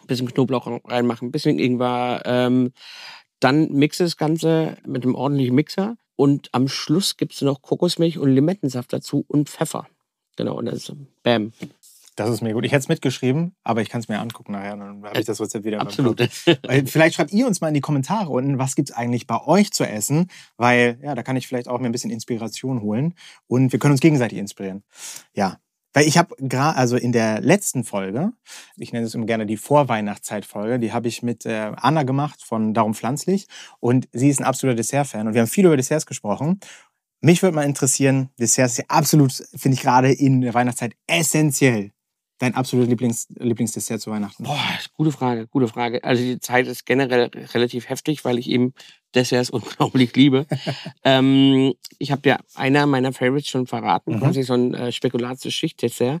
ein 0.00 0.06
bisschen 0.06 0.28
Knoblauch 0.28 0.66
reinmachen, 0.84 1.28
ein 1.28 1.32
bisschen 1.32 1.58
Ingwer, 1.58 2.22
ähm, 2.24 2.72
Dann 3.40 3.72
mixe 3.72 4.04
das 4.04 4.16
Ganze 4.16 4.76
mit 4.86 5.04
einem 5.04 5.14
ordentlichen 5.14 5.54
Mixer. 5.54 5.96
Und 6.14 6.50
am 6.52 6.68
Schluss 6.68 7.16
gibst 7.16 7.40
du 7.40 7.44
noch 7.44 7.62
Kokosmilch 7.62 8.18
und 8.18 8.30
Limettensaft 8.30 8.92
dazu 8.92 9.24
und 9.26 9.48
Pfeffer. 9.48 9.88
Genau, 10.36 10.56
und 10.56 10.66
dann 10.66 10.76
ist 10.76 10.94
Bam. 11.22 11.52
Das 12.14 12.28
ist 12.28 12.42
mir 12.42 12.52
gut. 12.52 12.64
Ich 12.66 12.72
hätte 12.72 12.80
es 12.80 12.88
mitgeschrieben, 12.88 13.56
aber 13.64 13.80
ich 13.80 13.88
kann 13.88 14.02
es 14.02 14.08
mir 14.08 14.20
angucken 14.20 14.52
nachher. 14.52 14.76
Dann 14.76 15.02
habe 15.02 15.18
ich 15.18 15.24
das 15.24 15.40
Rezept 15.40 15.64
wieder. 15.64 15.80
Absolut. 15.80 16.20
Vielleicht 16.84 17.14
schreibt 17.14 17.32
ihr 17.32 17.46
uns 17.46 17.60
mal 17.62 17.68
in 17.68 17.74
die 17.74 17.80
Kommentare 17.80 18.30
unten, 18.30 18.58
was 18.58 18.76
gibt's 18.76 18.92
eigentlich 18.92 19.26
bei 19.26 19.42
euch 19.44 19.72
zu 19.72 19.84
essen, 19.84 20.28
weil 20.58 20.98
ja, 21.02 21.14
da 21.14 21.22
kann 21.22 21.36
ich 21.36 21.48
vielleicht 21.48 21.68
auch 21.68 21.80
mir 21.80 21.86
ein 21.86 21.92
bisschen 21.92 22.10
Inspiration 22.10 22.82
holen 22.82 23.14
und 23.46 23.72
wir 23.72 23.78
können 23.78 23.92
uns 23.92 24.00
gegenseitig 24.02 24.38
inspirieren. 24.38 24.84
Ja, 25.32 25.58
weil 25.92 26.06
ich 26.06 26.18
habe 26.18 26.34
gerade, 26.38 26.76
also 26.76 26.96
in 26.96 27.12
der 27.12 27.40
letzten 27.40 27.84
Folge, 27.84 28.32
ich 28.76 28.92
nenne 28.92 29.06
es 29.06 29.14
immer 29.14 29.26
gerne 29.26 29.46
die 29.46 29.56
Vorweihnachtszeitfolge, 29.56 30.78
die 30.78 30.92
habe 30.92 31.08
ich 31.08 31.22
mit 31.22 31.46
äh, 31.46 31.72
Anna 31.76 32.02
gemacht 32.02 32.42
von 32.42 32.74
Darum 32.74 32.94
Pflanzlich 32.94 33.46
und 33.80 34.08
sie 34.12 34.28
ist 34.28 34.40
ein 34.40 34.46
absoluter 34.46 34.76
Dessertfan 34.76 35.26
und 35.26 35.34
wir 35.34 35.42
haben 35.42 35.48
viel 35.48 35.66
über 35.66 35.76
Desserts 35.76 36.06
gesprochen. 36.06 36.60
Mich 37.20 37.42
würde 37.42 37.54
mal 37.54 37.64
interessieren, 37.64 38.30
Desserts 38.40 38.72
ist 38.72 38.78
ja 38.78 38.84
absolut, 38.88 39.32
finde 39.54 39.76
ich 39.76 39.82
gerade 39.82 40.12
in 40.12 40.40
der 40.40 40.54
Weihnachtszeit 40.54 40.94
essentiell. 41.06 41.92
Dein 42.42 42.56
absolutes 42.56 42.90
Lieblings, 42.90 43.28
Lieblingsdessert 43.38 44.00
zu 44.00 44.10
Weihnachten? 44.10 44.42
Boah, 44.42 44.58
gute 44.94 45.12
Frage, 45.12 45.46
gute 45.46 45.68
Frage. 45.68 46.02
Also 46.02 46.24
die 46.24 46.40
Zeit 46.40 46.66
ist 46.66 46.84
generell 46.84 47.30
relativ 47.54 47.88
heftig, 47.88 48.24
weil 48.24 48.36
ich 48.36 48.50
eben 48.50 48.74
Desserts 49.14 49.48
unglaublich 49.50 50.16
liebe. 50.16 50.46
ähm, 51.04 51.72
ich 52.00 52.10
habe 52.10 52.28
ja 52.28 52.40
einer 52.56 52.86
meiner 52.86 53.12
Favorites 53.12 53.48
schon 53.48 53.68
verraten, 53.68 54.14
Mhm. 54.16 54.18
quasi 54.18 54.42
so 54.42 54.54
ein 54.54 54.74
äh, 54.74 54.90
Spekulatius-Schichtdessert. 54.90 56.20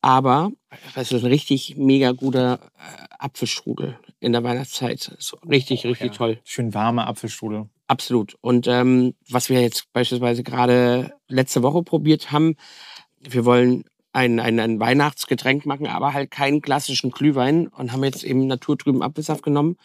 Aber 0.00 0.52
das 0.94 1.12
ist 1.12 1.22
ein 1.22 1.28
richtig 1.30 1.76
mega 1.76 2.12
guter 2.12 2.58
äh, 2.78 3.04
Apfelstrudel 3.18 3.98
in 4.20 4.32
der 4.32 4.42
Weihnachtszeit. 4.44 5.14
So 5.18 5.36
richtig, 5.46 5.84
richtig 5.84 6.12
Ja. 6.12 6.16
toll. 6.16 6.40
Schön 6.44 6.72
warme 6.72 7.06
Apfelstrudel. 7.06 7.68
Absolut. 7.88 8.38
Und 8.40 8.68
ähm, 8.68 9.12
was 9.28 9.50
wir 9.50 9.60
jetzt 9.60 9.92
beispielsweise 9.92 10.44
gerade 10.44 11.12
letzte 11.28 11.62
Woche 11.62 11.82
probiert 11.82 12.32
haben, 12.32 12.56
wir 13.20 13.44
wollen 13.44 13.84
ein, 14.12 14.40
ein, 14.40 14.60
ein 14.60 14.80
Weihnachtsgetränk 14.80 15.66
machen, 15.66 15.86
aber 15.86 16.12
halt 16.12 16.30
keinen 16.30 16.60
klassischen 16.60 17.10
Glühwein 17.10 17.68
und 17.68 17.92
haben 17.92 18.04
jetzt 18.04 18.24
eben 18.24 18.46
naturtrüben 18.46 19.02
Apfelsaft 19.02 19.42
genommen, 19.42 19.76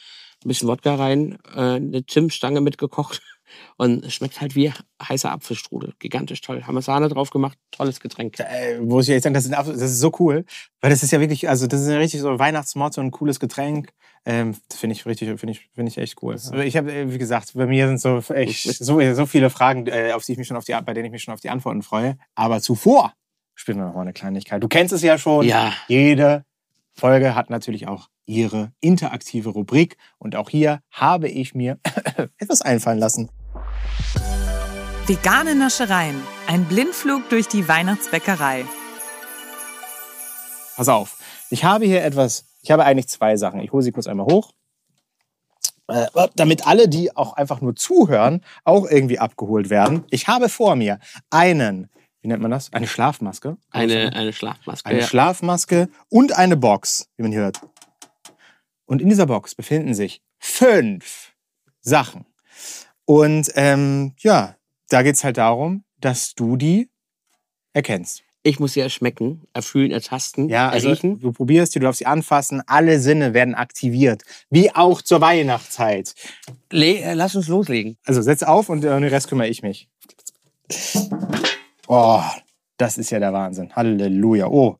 ein 0.43 0.47
bisschen 0.47 0.67
Wodka 0.67 0.95
rein, 0.95 1.37
äh, 1.55 1.75
eine 1.75 2.05
Zimtstange 2.05 2.61
mitgekocht 2.61 3.21
und 3.77 4.05
es 4.05 4.13
schmeckt 4.13 4.41
halt 4.41 4.55
wie 4.55 4.71
heißer 5.01 5.31
Apfelstrudel. 5.31 5.93
Gigantisch 5.99 6.41
toll. 6.41 6.63
Haben 6.63 6.75
wir 6.75 6.81
Sahne 6.81 7.07
drauf 7.07 7.29
gemacht, 7.29 7.57
tolles 7.71 7.99
Getränk. 7.99 8.37
Äh, 8.39 8.79
muss 8.79 9.07
ich 9.07 9.15
echt 9.15 9.23
sagen, 9.23 9.33
das 9.33 9.45
ist, 9.45 9.53
das 9.53 9.67
ist 9.67 9.99
so 9.99 10.11
cool, 10.19 10.45
weil 10.81 10.89
das 10.89 11.03
ist 11.03 11.11
ja 11.11 11.21
wirklich, 11.21 11.47
also 11.47 11.65
das 11.67 11.81
ist 11.81 11.87
ja 11.87 11.97
richtig 11.97 12.19
so 12.19 12.37
Weihnachtsmotto, 12.37 12.99
ein 12.99 13.11
cooles 13.11 13.39
Getränk. 13.39 13.93
Ähm, 14.25 14.57
das 14.67 14.79
finde 14.79 14.93
ich 14.93 15.05
richtig, 15.05 15.39
finde 15.39 15.53
ich, 15.53 15.69
finde 15.73 15.89
ich 15.89 15.97
echt 15.97 16.21
cool. 16.21 16.33
Also 16.33 16.55
ich 16.57 16.75
habe, 16.75 16.91
äh, 16.91 17.13
wie 17.13 17.17
gesagt, 17.17 17.53
bei 17.53 17.65
mir 17.65 17.87
sind 17.87 18.01
so 18.01 18.17
echt 18.33 18.63
so, 18.63 19.13
so 19.13 19.25
viele 19.25 19.49
Fragen, 19.49 19.87
äh, 19.87 20.11
auf 20.11 20.25
die 20.25 20.33
ich 20.33 20.37
mich 20.37 20.47
schon 20.47 20.57
auf 20.57 20.65
die, 20.65 20.75
bei 20.85 20.93
denen 20.93 21.05
ich 21.05 21.11
mich 21.11 21.23
schon 21.23 21.33
auf 21.33 21.39
die 21.39 21.49
Antworten 21.49 21.81
freue. 21.81 22.17
Aber 22.35 22.59
zuvor 22.59 23.13
spielen 23.57 23.79
wir 23.79 23.85
noch 23.85 23.95
mal 23.95 24.01
eine 24.01 24.13
Kleinigkeit. 24.13 24.63
Du 24.63 24.67
kennst 24.67 24.93
es 24.93 25.01
ja 25.01 25.17
schon. 25.17 25.45
Ja. 25.45 25.73
Jede 25.87 26.45
Folge 26.93 27.35
hat 27.35 27.49
natürlich 27.49 27.87
auch 27.87 28.07
ihre 28.25 28.71
interaktive 28.79 29.49
Rubrik 29.49 29.97
und 30.17 30.35
auch 30.35 30.49
hier 30.49 30.79
habe 30.91 31.27
ich 31.27 31.55
mir 31.55 31.79
etwas 32.37 32.61
einfallen 32.61 32.99
lassen. 32.99 33.29
Vegane 35.07 35.55
Naschereien. 35.55 36.15
Ein 36.47 36.65
Blindflug 36.65 37.29
durch 37.29 37.47
die 37.47 37.67
Weihnachtsbäckerei. 37.67 38.65
Pass 40.75 40.89
auf. 40.89 41.17
Ich 41.49 41.63
habe 41.63 41.85
hier 41.85 42.03
etwas, 42.03 42.45
ich 42.61 42.71
habe 42.71 42.83
eigentlich 42.83 43.07
zwei 43.07 43.37
Sachen. 43.37 43.61
Ich 43.61 43.71
hole 43.71 43.81
sie 43.81 43.91
kurz 43.91 44.07
einmal 44.07 44.27
hoch. 44.27 44.51
Äh, 45.87 46.07
damit 46.35 46.67
alle, 46.67 46.89
die 46.89 47.15
auch 47.15 47.33
einfach 47.33 47.61
nur 47.61 47.75
zuhören, 47.75 48.43
auch 48.65 48.85
irgendwie 48.85 49.19
abgeholt 49.19 49.69
werden. 49.69 50.03
Ich 50.09 50.27
habe 50.27 50.49
vor 50.49 50.75
mir 50.75 50.99
einen, 51.29 51.89
wie 52.27 52.29
nennt 52.29 52.41
man 52.41 52.51
das? 52.51 52.73
Eine 52.73 52.87
Schlafmaske. 52.87 53.55
Eine, 53.71 54.11
eine 54.13 54.33
Schlafmaske. 54.33 54.85
Eine 54.85 54.99
ja. 54.99 55.05
Schlafmaske 55.07 55.87
und 56.09 56.33
eine 56.37 56.57
Box, 56.57 57.07
wie 57.15 57.23
man 57.23 57.31
hier 57.31 57.39
hört. 57.39 57.61
Und 58.85 59.01
in 59.01 59.07
dieser 59.07 59.27
Box 59.27 59.55
befinden 59.55 59.93
sich 59.93 60.21
fünf 60.37 61.31
Sachen. 61.79 62.25
Und 63.05 63.49
ähm, 63.55 64.13
ja, 64.19 64.57
da 64.89 65.03
geht's 65.03 65.23
halt 65.23 65.37
darum, 65.37 65.85
dass 66.01 66.35
du 66.35 66.57
die 66.57 66.89
erkennst. 67.71 68.23
ich 68.43 68.59
muss 68.59 68.73
sie 68.73 68.81
erschmecken, 68.81 69.43
erfühlen, 69.53 69.91
ertasten, 69.91 70.49
Ja, 70.49 70.67
also 70.67 70.89
erriechen. 70.89 71.21
du 71.21 71.31
probierst 71.31 71.75
die, 71.75 71.79
du 71.79 71.85
darfst 71.85 71.99
sie 71.99 72.07
anfassen, 72.07 72.61
alle 72.67 72.99
Sinne 72.99 73.33
werden 73.33 73.55
aktiviert. 73.55 74.23
Wie 74.49 74.75
auch 74.75 75.01
zur 75.01 75.21
Weihnachtszeit. 75.21 76.13
Le 76.73 76.99
äh, 76.99 77.13
lass 77.13 77.35
uns 77.35 77.47
loslegen. 77.47 77.95
Also 78.05 78.21
setz 78.21 78.43
auf 78.43 78.67
und 78.67 78.83
äh, 78.83 78.89
um 78.89 78.99
den 79.01 79.11
Rest 79.11 79.29
kümmere 79.29 79.47
ich 79.47 79.63
mich. 79.63 79.87
Oh, 81.87 82.21
das 82.77 82.97
ist 82.97 83.09
ja 83.09 83.19
der 83.19 83.33
Wahnsinn. 83.33 83.75
Halleluja. 83.75 84.47
Oh, 84.47 84.77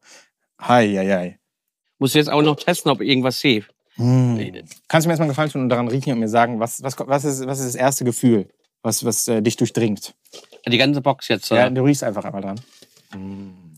hei, 0.62 0.88
hei, 0.90 1.08
hei. 1.08 1.40
Muss 2.00 2.14
jetzt 2.14 2.30
auch 2.30 2.42
noch 2.42 2.56
testen, 2.58 2.92
ob 2.92 3.02
irgendwas 3.02 3.40
sehe. 3.40 3.66
Hm. 3.96 4.64
Kannst 4.88 5.06
du 5.06 5.10
mir 5.10 5.14
erstmal 5.14 5.30
Gefallen 5.30 5.50
tun 5.50 5.62
und 5.64 5.70
daran 5.70 5.88
riechen 5.88 6.14
und 6.14 6.20
mir 6.20 6.28
sagen, 6.28 6.60
was, 6.60 6.84
was, 6.84 6.96
was, 7.00 7.26
ist, 7.26 7.48
was 7.48 7.60
ist 7.60 7.68
das 7.68 7.76
erste 7.76 8.06
Gefühl, 8.06 8.48
was, 8.84 9.04
was 9.04 9.28
äh, 9.28 9.42
dich 9.42 9.56
durchdringt? 9.56 10.14
Die 10.68 10.78
ganze 10.78 11.02
Box 11.02 11.28
jetzt. 11.30 11.50
Ja, 11.50 11.68
Äh, 11.68 11.72
du 11.72 11.84
riechst 11.84 12.04
einfach 12.04 12.24
einmal 12.26 12.42
dran. 12.42 12.60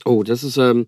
Oh, 0.06 0.24
das 0.24 0.44
ist. 0.44 0.58
Ähm, 0.58 0.88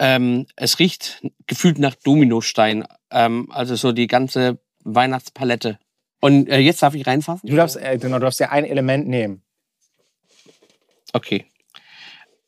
ähm, 0.00 0.46
es 0.56 0.78
riecht 0.78 1.22
gefühlt 1.46 1.78
nach 1.78 1.94
Dominostein. 1.94 2.84
Ähm, 3.10 3.48
also 3.52 3.76
so 3.76 3.92
die 3.92 4.08
ganze 4.08 4.58
Weihnachtspalette. 4.84 5.78
Und 6.20 6.48
äh, 6.48 6.58
jetzt 6.58 6.82
darf 6.82 6.94
ich 6.94 7.06
reinfassen? 7.06 7.48
Du 7.48 7.56
darfst, 7.56 7.76
äh, 7.76 7.96
genau, 7.98 8.16
du 8.16 8.24
darfst 8.24 8.40
ja 8.40 8.50
ein 8.50 8.64
Element 8.64 9.06
nehmen. 9.06 9.42
Okay. 11.16 11.46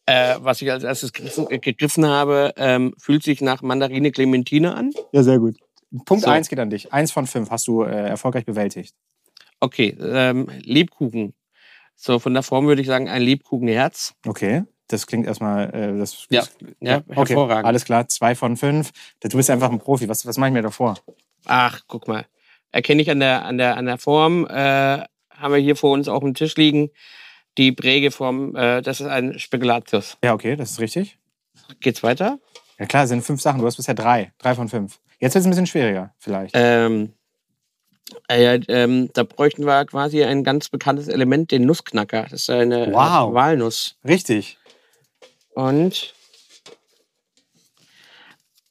Äh, 0.04 0.36
was 0.40 0.60
ich 0.62 0.70
als 0.70 0.84
erstes 0.84 1.12
gegriffen, 1.12 1.46
äh, 1.50 1.58
gegriffen 1.58 2.06
habe, 2.06 2.52
ähm, 2.56 2.94
fühlt 2.98 3.22
sich 3.22 3.40
nach 3.40 3.62
Mandarine 3.62 4.10
Clementine 4.10 4.74
an. 4.74 4.92
Ja, 5.12 5.22
sehr 5.22 5.38
gut. 5.38 5.56
Punkt 6.04 6.24
So. 6.24 6.30
eins 6.30 6.48
geht 6.50 6.58
an 6.58 6.68
dich. 6.68 6.92
Eins 6.92 7.12
von 7.12 7.26
fünf 7.26 7.50
hast 7.50 7.66
du 7.66 7.82
äh, 7.82 8.08
erfolgreich 8.08 8.44
bewältigt. 8.44 8.94
Okay, 9.60 9.96
ähm, 10.00 10.48
Lebkuchen. 10.62 11.34
So 11.96 12.18
von 12.18 12.34
der 12.34 12.42
Form 12.42 12.66
würde 12.66 12.82
ich 12.82 12.86
sagen, 12.86 13.08
ein 13.08 13.22
Lebkuchenherz. 13.22 14.14
Okay. 14.26 14.64
Das 14.86 15.06
klingt 15.06 15.26
erstmal, 15.26 15.74
äh, 15.74 15.98
das, 15.98 16.26
Ja, 16.30 16.44
ja, 16.80 16.98
okay. 17.08 17.34
hervorragend. 17.34 17.66
Alles 17.66 17.84
klar, 17.84 18.08
zwei 18.08 18.34
von 18.34 18.56
fünf. 18.56 18.90
Du 19.20 19.36
bist 19.36 19.50
einfach 19.50 19.70
ein 19.70 19.78
Profi. 19.78 20.08
Was, 20.08 20.24
was 20.26 20.36
mache 20.38 20.48
ich 20.48 20.54
mir 20.54 20.62
davor? 20.62 20.96
Ach, 21.46 21.80
guck 21.86 22.06
mal. 22.08 22.24
Erkenne 22.72 23.02
ich 23.02 23.10
an 23.10 23.20
der, 23.20 23.44
an 23.44 23.58
der, 23.58 23.76
an 23.76 23.86
der 23.86 23.98
Form. 23.98 24.46
Äh, 24.46 25.04
haben 25.30 25.52
wir 25.52 25.58
hier 25.58 25.76
vor 25.76 25.92
uns 25.92 26.08
auf 26.08 26.22
dem 26.22 26.34
Tisch 26.34 26.56
liegen. 26.56 26.90
Die 27.58 27.72
Prägeform, 27.72 28.54
äh, 28.54 28.80
das 28.82 29.00
ist 29.00 29.08
ein 29.08 29.38
Spekulatius. 29.38 30.16
Ja, 30.22 30.32
okay, 30.32 30.54
das 30.54 30.70
ist 30.70 30.80
richtig. 30.80 31.18
Geht's 31.80 32.04
weiter? 32.04 32.38
Ja 32.78 32.86
klar, 32.86 33.02
es 33.02 33.08
sind 33.08 33.22
fünf 33.22 33.40
Sachen. 33.42 33.60
Du 33.60 33.66
hast 33.66 33.76
bisher 33.76 33.94
drei. 33.94 34.32
Drei 34.38 34.54
von 34.54 34.68
fünf. 34.68 35.00
Jetzt 35.18 35.34
wird 35.34 35.40
es 35.42 35.46
ein 35.46 35.50
bisschen 35.50 35.66
schwieriger, 35.66 36.14
vielleicht. 36.18 36.52
Ähm, 36.56 37.12
äh, 38.28 38.60
ähm, 38.68 39.10
da 39.12 39.24
bräuchten 39.24 39.66
wir 39.66 39.84
quasi 39.86 40.22
ein 40.22 40.44
ganz 40.44 40.68
bekanntes 40.68 41.08
Element, 41.08 41.50
den 41.50 41.66
Nussknacker. 41.66 42.22
Das 42.22 42.42
ist 42.42 42.50
eine 42.50 42.92
Wow. 42.92 43.34
Walnuss. 43.34 43.96
Richtig. 44.06 44.56
Und. 45.50 46.14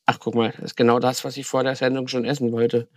Ach, 0.05 0.17
guck 0.19 0.35
mal, 0.35 0.53
das 0.53 0.67
ist 0.71 0.77
genau 0.77 0.99
das, 0.99 1.25
was 1.25 1.35
ich 1.35 1.45
vor 1.45 1.65
der 1.65 1.75
Sendung 1.75 2.07
schon 2.07 2.23
essen 2.23 2.53
wollte. 2.53 2.87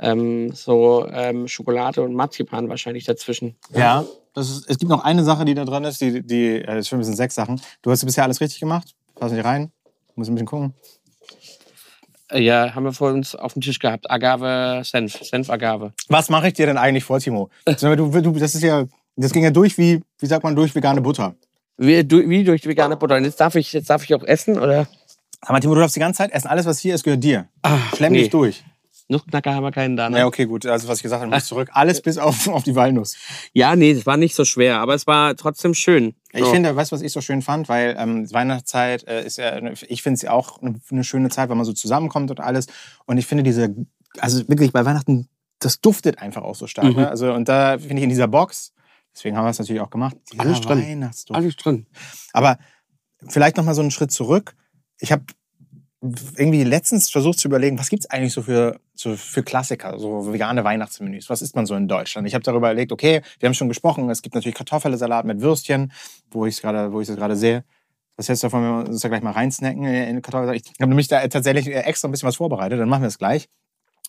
Ähm, 0.00 0.52
so 0.52 1.06
ähm, 1.08 1.46
Schokolade 1.46 2.02
und 2.02 2.14
Marzipan 2.14 2.68
wahrscheinlich 2.68 3.04
dazwischen. 3.04 3.56
Ja. 3.72 4.04
Das 4.38 4.48
ist, 4.50 4.70
es 4.70 4.78
gibt 4.78 4.88
noch 4.90 5.04
eine 5.04 5.24
Sache, 5.24 5.44
die 5.44 5.54
da 5.54 5.64
drin 5.64 5.84
ist. 5.84 6.00
Die, 6.00 6.22
die, 6.22 6.56
äh, 6.62 6.76
das 6.76 6.86
sind 6.88 7.02
sechs 7.04 7.34
Sachen. 7.34 7.60
Du 7.82 7.90
hast 7.90 8.04
bisher 8.04 8.24
alles 8.24 8.40
richtig 8.40 8.60
gemacht. 8.60 8.94
Pass 9.16 9.32
nicht 9.32 9.44
rein. 9.44 9.70
Muss 10.14 10.28
ein 10.28 10.34
bisschen 10.34 10.46
gucken. 10.46 10.74
Äh, 12.30 12.40
Ja, 12.42 12.74
haben 12.74 12.84
wir 12.84 12.92
vor 12.92 13.12
uns 13.12 13.34
auf 13.34 13.52
dem 13.54 13.62
Tisch 13.62 13.78
gehabt. 13.78 14.10
Agave, 14.10 14.82
Senf, 14.84 15.18
Senf-Agave. 15.22 15.92
Was 16.08 16.28
mache 16.28 16.48
ich 16.48 16.54
dir 16.54 16.66
denn 16.66 16.78
eigentlich 16.78 17.04
vor, 17.04 17.18
Timo? 17.20 17.50
Du, 17.64 17.96
du, 17.96 18.32
das 18.32 18.54
ist 18.54 18.62
ja, 18.62 18.84
das 19.16 19.32
ging 19.32 19.42
ja 19.44 19.50
durch 19.50 19.78
wie, 19.78 20.02
wie 20.18 20.26
sagt 20.26 20.44
man, 20.44 20.54
durch 20.54 20.74
vegane 20.74 21.00
Butter. 21.00 21.34
Wie, 21.76 22.04
du- 22.04 22.28
wie 22.28 22.44
durch 22.44 22.66
vegane 22.66 22.96
Butter. 22.96 23.16
Und 23.16 23.24
jetzt 23.24 23.40
darf 23.40 23.54
ich, 23.54 23.72
jetzt 23.72 23.90
darf 23.90 24.04
ich 24.04 24.14
auch 24.14 24.24
essen, 24.24 24.58
oder? 24.58 24.86
Aber 25.40 25.60
Timo, 25.60 25.74
du 25.74 25.80
darfst 25.80 25.94
die 25.96 26.00
ganze 26.00 26.18
Zeit 26.18 26.32
essen. 26.32 26.48
Alles, 26.48 26.66
was 26.66 26.80
hier 26.80 26.94
ist, 26.94 27.04
gehört 27.04 27.22
dir. 27.22 27.48
Ach, 27.62 27.94
Schlemm 27.96 28.12
dich 28.12 28.30
durch. 28.30 28.64
Nussknacker 29.08 29.54
haben 29.54 29.64
wir 29.64 29.72
keinen 29.72 29.96
da. 29.96 30.10
Ne? 30.10 30.18
Ja, 30.18 30.26
okay, 30.26 30.44
gut. 30.44 30.66
Also, 30.66 30.86
was 30.86 30.98
ich 30.98 31.02
gesagt 31.02 31.22
habe, 31.22 31.32
muss 31.34 31.46
zurück. 31.46 31.70
Alles 31.72 32.00
bis 32.02 32.18
auf, 32.18 32.46
auf 32.48 32.62
die 32.62 32.74
Walnuss. 32.74 33.16
Ja, 33.52 33.74
nee, 33.74 33.94
das 33.94 34.04
war 34.04 34.16
nicht 34.18 34.34
so 34.34 34.44
schwer, 34.44 34.78
aber 34.80 34.94
es 34.94 35.06
war 35.06 35.34
trotzdem 35.34 35.74
schön. 35.74 36.14
Ich 36.32 36.44
So. 36.44 36.50
finde, 36.52 36.76
weißt 36.76 36.92
du, 36.92 36.96
was 36.96 37.02
ich 37.02 37.12
so 37.12 37.22
schön 37.22 37.40
fand? 37.40 37.68
Weil 37.68 37.96
ähm, 37.98 38.30
Weihnachtszeit 38.30 39.04
äh, 39.08 39.24
ist 39.24 39.38
ja, 39.38 39.62
ich 39.88 40.02
finde 40.02 40.16
es 40.16 40.22
ja 40.22 40.32
auch 40.32 40.60
eine, 40.60 40.78
eine 40.90 41.04
schöne 41.04 41.30
Zeit, 41.30 41.48
weil 41.48 41.56
man 41.56 41.64
so 41.64 41.72
zusammenkommt 41.72 42.30
und 42.30 42.40
alles. 42.40 42.66
Und 43.06 43.16
ich 43.16 43.26
finde 43.26 43.44
diese, 43.44 43.74
also 44.18 44.46
wirklich 44.48 44.72
bei 44.72 44.84
Weihnachten, 44.84 45.28
das 45.58 45.80
duftet 45.80 46.18
einfach 46.18 46.42
auch 46.42 46.54
so 46.54 46.66
stark. 46.66 46.88
Mhm. 46.88 46.96
Ne? 46.96 47.08
Also, 47.08 47.32
und 47.32 47.48
da 47.48 47.78
finde 47.78 47.96
ich 47.96 48.02
in 48.02 48.10
dieser 48.10 48.28
Box, 48.28 48.74
deswegen 49.14 49.36
haben 49.36 49.44
wir 49.44 49.50
es 49.50 49.58
natürlich 49.58 49.80
auch 49.80 49.90
gemacht, 49.90 50.16
Alles 50.36 50.60
drin. 50.60 50.82
Weihnachtsduft. 50.82 51.36
Alles 51.36 51.56
drin. 51.56 51.86
Aber 52.34 52.58
vielleicht 53.26 53.56
noch 53.56 53.64
mal 53.64 53.74
so 53.74 53.80
einen 53.80 53.90
Schritt 53.90 54.12
zurück. 54.12 54.54
Ich 55.00 55.12
habe 55.12 55.24
irgendwie 56.00 56.62
letztens 56.62 57.10
versucht 57.10 57.40
zu 57.40 57.48
überlegen, 57.48 57.78
was 57.78 57.88
gibt's 57.88 58.08
eigentlich 58.08 58.32
so 58.32 58.42
für, 58.42 58.78
so 58.94 59.16
für 59.16 59.42
Klassiker, 59.42 59.98
so 59.98 60.32
vegane 60.32 60.62
Weihnachtsmenüs? 60.62 61.28
Was 61.28 61.42
isst 61.42 61.56
man 61.56 61.66
so 61.66 61.74
in 61.74 61.88
Deutschland? 61.88 62.26
Ich 62.28 62.34
habe 62.34 62.44
darüber 62.44 62.70
überlegt, 62.70 62.92
okay, 62.92 63.22
wir 63.40 63.48
haben 63.48 63.54
schon 63.54 63.68
gesprochen, 63.68 64.08
es 64.10 64.22
gibt 64.22 64.34
natürlich 64.34 64.54
Kartoffelsalat 64.54 65.24
mit 65.24 65.40
Würstchen, 65.40 65.92
wo 66.30 66.46
ich 66.46 66.54
es 66.54 66.60
gerade, 66.60 66.92
wo 66.92 67.00
ich 67.00 67.08
es 67.08 67.16
gerade 67.16 67.34
sehe. 67.34 67.64
Das 68.16 68.28
heißt 68.28 68.44
davon, 68.44 68.62
wir 68.62 68.88
uns 68.88 69.00
da 69.00 69.08
gleich 69.08 69.22
mal 69.22 69.32
reinsnacken 69.32 69.84
in 69.84 70.22
Kartoffelsalat. 70.22 70.62
Ich 70.64 70.80
habe 70.80 70.88
nämlich 70.88 71.08
da 71.08 71.26
tatsächlich 71.26 71.66
extra 71.68 72.06
ein 72.08 72.12
bisschen 72.12 72.28
was 72.28 72.36
vorbereitet, 72.36 72.78
dann 72.78 72.88
machen 72.88 73.02
wir 73.02 73.08
es 73.08 73.18
gleich. 73.18 73.48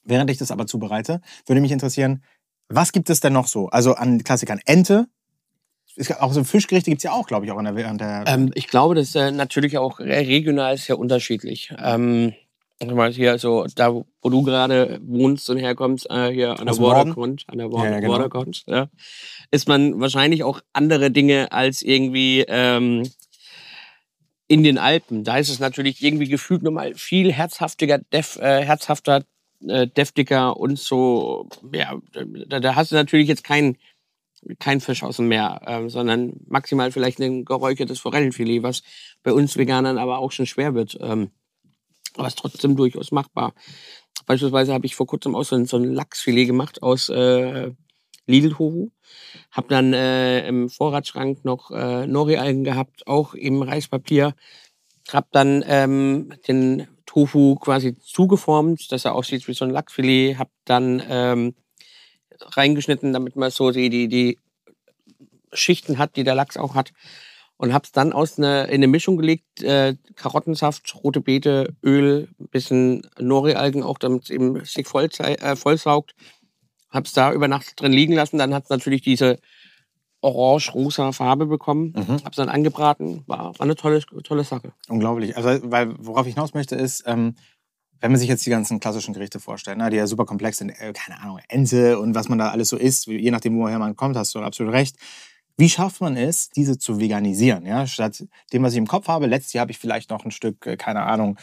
Während 0.03 0.29
ich 0.29 0.37
das 0.37 0.51
aber 0.51 0.67
zubereite, 0.67 1.21
würde 1.45 1.61
mich 1.61 1.71
interessieren, 1.71 2.23
was 2.67 2.91
gibt 2.91 3.09
es 3.09 3.19
denn 3.19 3.33
noch 3.33 3.47
so? 3.47 3.67
Also 3.69 3.95
an 3.95 4.23
Klassikern 4.23 4.59
Ente, 4.65 5.07
ist 5.99 6.21
auch 6.21 6.31
so 6.31 6.43
Fischgerichte 6.43 6.89
gibt 6.89 6.99
es 6.99 7.03
ja 7.03 7.11
auch, 7.11 7.27
glaube 7.27 7.45
ich, 7.45 7.51
auch 7.51 7.57
an 7.57 7.75
der. 7.75 7.89
An 7.89 7.97
der 7.97 8.23
Ähm, 8.25 8.51
ich 8.55 8.67
glaube, 8.67 8.95
das 8.95 9.09
ist 9.09 9.15
äh, 9.15 9.31
natürlich 9.31 9.77
auch 9.77 9.99
regional 9.99 10.77
sehr 10.77 10.97
unterschiedlich. 10.97 11.73
Ähm, 11.77 12.33
hier 13.11 13.37
so, 13.37 13.65
da 13.75 13.93
wo 13.93 14.29
du 14.29 14.41
gerade 14.43 15.01
wohnst 15.03 15.49
und 15.49 15.57
herkommst, 15.57 16.09
äh, 16.09 16.31
hier 16.31 16.57
an 16.57 16.65
der? 16.65 16.77
Waterkont, 16.77 17.43
an 17.47 17.57
der 17.57 17.69
Ja, 17.69 17.85
ja, 17.85 17.99
genau. 17.99 18.13
Waterkont, 18.13 18.63
ja, 18.67 18.87
ist 19.51 19.67
man 19.67 19.99
wahrscheinlich 19.99 20.45
auch 20.45 20.61
andere 20.71 21.11
Dinge 21.11 21.51
als 21.51 21.81
irgendwie 21.81 22.45
ähm, 22.47 23.03
in 24.47 24.63
den 24.63 24.77
Alpen. 24.77 25.25
Da 25.25 25.37
ist 25.37 25.49
es 25.49 25.59
natürlich 25.59 26.01
irgendwie 26.01 26.29
gefühlt 26.29 26.63
nochmal 26.63 26.95
viel 26.95 27.33
herzhaftiger, 27.33 27.97
def, 27.97 28.37
äh, 28.37 28.63
herzhafter, 28.63 29.25
äh, 29.67 29.85
deftiger 29.85 30.55
und 30.55 30.79
so. 30.79 31.49
Ja, 31.73 31.99
da, 32.47 32.61
da 32.61 32.75
hast 32.75 32.93
du 32.93 32.95
natürlich 32.95 33.27
jetzt 33.27 33.43
keinen 33.43 33.77
kein 34.59 34.81
Fisch 34.81 35.03
aus 35.03 35.17
dem 35.17 35.27
Meer, 35.27 35.61
ähm, 35.65 35.89
sondern 35.89 36.33
maximal 36.47 36.91
vielleicht 36.91 37.19
ein 37.19 37.45
geräuchertes 37.45 37.99
Forellenfilet, 37.99 38.63
was 38.63 38.83
bei 39.23 39.33
uns 39.33 39.57
Veganern 39.57 39.97
aber 39.97 40.19
auch 40.19 40.31
schon 40.31 40.45
schwer 40.45 40.73
wird. 40.73 40.97
Ähm, 41.01 41.31
aber 42.15 42.27
ist 42.27 42.39
trotzdem 42.39 42.75
durchaus 42.75 43.11
machbar. 43.11 43.53
Beispielsweise 44.25 44.73
habe 44.73 44.85
ich 44.85 44.95
vor 44.95 45.07
kurzem 45.07 45.35
auch 45.35 45.43
so 45.43 45.55
ein, 45.55 45.65
so 45.65 45.77
ein 45.77 45.93
Lachsfilet 45.93 46.47
gemacht 46.47 46.83
aus 46.83 47.09
äh, 47.09 47.71
Lidl-Tofu. 48.27 48.91
Hab 49.51 49.69
dann 49.69 49.93
äh, 49.93 50.47
im 50.47 50.69
Vorratsschrank 50.69 51.43
noch 51.45 51.71
äh, 51.71 52.05
Nori-Algen 52.05 52.63
gehabt, 52.63 53.07
auch 53.07 53.33
im 53.33 53.61
Reispapier. 53.61 54.35
Hab 55.11 55.31
dann 55.31 55.63
ähm, 55.67 56.33
den 56.47 56.87
Tofu 57.05 57.55
quasi 57.55 57.97
zugeformt, 57.97 58.91
dass 58.91 59.05
er 59.05 59.15
aussieht 59.15 59.47
wie 59.47 59.53
so 59.53 59.65
ein 59.65 59.71
Lachsfilet. 59.71 60.37
Hab 60.37 60.51
dann 60.65 61.01
ähm, 61.09 61.55
reingeschnitten, 62.41 63.13
damit 63.13 63.35
man 63.35 63.51
so 63.51 63.71
die, 63.71 63.89
die, 63.89 64.07
die 64.07 64.39
Schichten 65.53 65.97
hat, 65.97 66.15
die 66.15 66.23
der 66.23 66.35
Lachs 66.35 66.57
auch 66.57 66.75
hat. 66.75 66.91
Und 67.57 67.73
hab's 67.73 67.91
dann 67.91 68.13
aus 68.13 68.37
ne, 68.37 68.63
in 68.67 68.75
eine 68.75 68.87
Mischung 68.87 69.17
gelegt, 69.17 69.61
äh, 69.61 69.95
Karottensaft, 70.15 70.95
rote 71.03 71.19
Beete, 71.19 71.75
Öl, 71.83 72.29
ein 72.39 72.47
bisschen 72.47 73.05
Nori-Algen 73.19 73.83
auch, 73.83 73.97
damit 73.97 74.23
es 74.23 74.29
eben 74.29 74.63
sich 74.63 74.87
voll, 74.87 75.09
äh, 75.19 75.55
vollsaugt. 75.57 76.15
Hab's 76.89 77.11
da 77.11 77.33
über 77.33 77.49
Nacht 77.49 77.79
drin 77.81 77.91
liegen 77.91 78.13
lassen. 78.13 78.37
Dann 78.37 78.53
hat's 78.53 78.69
natürlich 78.69 79.01
diese 79.01 79.39
orange-rosa 80.21 81.11
Farbe 81.11 81.47
bekommen. 81.47 81.93
Mhm. 81.95 82.23
Hab's 82.23 82.37
dann 82.37 82.47
angebraten. 82.47 83.23
War, 83.27 83.59
war 83.59 83.61
eine 83.61 83.75
tolle, 83.75 84.01
tolle 84.23 84.45
Sache. 84.45 84.71
Unglaublich. 84.87 85.35
Also, 85.35 85.59
weil 85.69 85.93
worauf 85.99 86.27
ich 86.27 86.35
hinaus 86.35 86.53
möchte, 86.53 86.75
ist, 86.75 87.03
ähm, 87.07 87.35
wenn 88.01 88.11
man 88.11 88.19
sich 88.19 88.29
jetzt 88.29 88.45
die 88.45 88.49
ganzen 88.49 88.79
klassischen 88.79 89.13
Gerichte 89.13 89.39
vorstellt, 89.39 89.77
ne, 89.77 89.89
die 89.89 89.97
ja 89.97 90.07
super 90.07 90.25
komplex 90.25 90.57
sind, 90.57 90.69
äh, 90.69 90.93
keine 90.93 91.19
Ahnung, 91.21 91.39
Ente 91.47 91.99
und 91.99 92.15
was 92.15 92.29
man 92.29 92.37
da 92.37 92.49
alles 92.49 92.69
so 92.69 92.77
isst, 92.77 93.07
je 93.07 93.31
nachdem, 93.31 93.57
woher 93.57 93.79
man 93.79 93.95
kommt, 93.95 94.15
hast 94.15 94.35
du 94.35 94.39
absolut 94.39 94.73
recht. 94.73 94.95
Wie 95.57 95.69
schafft 95.69 95.99
man 95.99 96.15
es, 96.15 96.49
diese 96.49 96.77
zu 96.77 96.99
veganisieren? 96.99 97.65
Ja? 97.65 97.85
Statt 97.85 98.25
dem, 98.53 98.63
was 98.63 98.73
ich 98.73 98.77
im 98.77 98.87
Kopf 98.87 99.07
habe, 99.07 99.27
letztes 99.27 99.53
Jahr 99.53 99.61
habe 99.61 99.71
ich 99.71 99.77
vielleicht 99.77 100.09
noch 100.09 100.23
ein 100.23 100.31
Stück, 100.31 100.65
äh, 100.65 100.77
keine 100.77 101.03
Ahnung, 101.03 101.37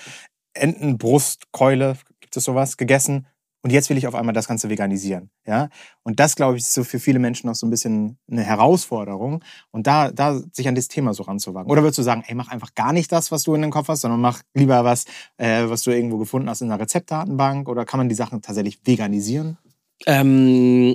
Entenbrustkeule, 0.54 1.98
gibt 2.20 2.36
es 2.36 2.44
sowas, 2.44 2.78
gegessen. 2.78 3.26
Und 3.66 3.72
jetzt 3.72 3.90
will 3.90 3.98
ich 3.98 4.06
auf 4.06 4.14
einmal 4.14 4.32
das 4.32 4.46
Ganze 4.46 4.70
veganisieren. 4.70 5.28
Ja? 5.44 5.70
Und 6.04 6.20
das, 6.20 6.36
glaube 6.36 6.56
ich, 6.56 6.62
ist 6.62 6.72
so 6.72 6.84
für 6.84 7.00
viele 7.00 7.18
Menschen 7.18 7.48
noch 7.48 7.56
so 7.56 7.66
ein 7.66 7.70
bisschen 7.70 8.16
eine 8.30 8.44
Herausforderung. 8.44 9.42
Und 9.72 9.88
da, 9.88 10.12
da 10.12 10.40
sich 10.52 10.68
an 10.68 10.76
das 10.76 10.86
Thema 10.86 11.14
so 11.14 11.24
ranzuwagen. 11.24 11.68
Oder 11.68 11.82
würdest 11.82 11.98
du 11.98 12.04
sagen, 12.04 12.22
ey, 12.28 12.36
mach 12.36 12.46
einfach 12.46 12.76
gar 12.76 12.92
nicht 12.92 13.10
das, 13.10 13.32
was 13.32 13.42
du 13.42 13.56
in 13.56 13.62
den 13.62 13.72
Kopf 13.72 13.88
hast, 13.88 14.02
sondern 14.02 14.20
mach 14.20 14.40
lieber 14.54 14.84
was, 14.84 15.06
äh, 15.36 15.64
was 15.68 15.82
du 15.82 15.90
irgendwo 15.90 16.16
gefunden 16.16 16.48
hast 16.48 16.60
in 16.60 16.70
einer 16.70 16.80
Rezeptdatenbank? 16.80 17.68
Oder 17.68 17.84
kann 17.84 17.98
man 17.98 18.08
die 18.08 18.14
Sachen 18.14 18.40
tatsächlich 18.40 18.78
veganisieren? 18.84 19.58
Ähm, 20.06 20.94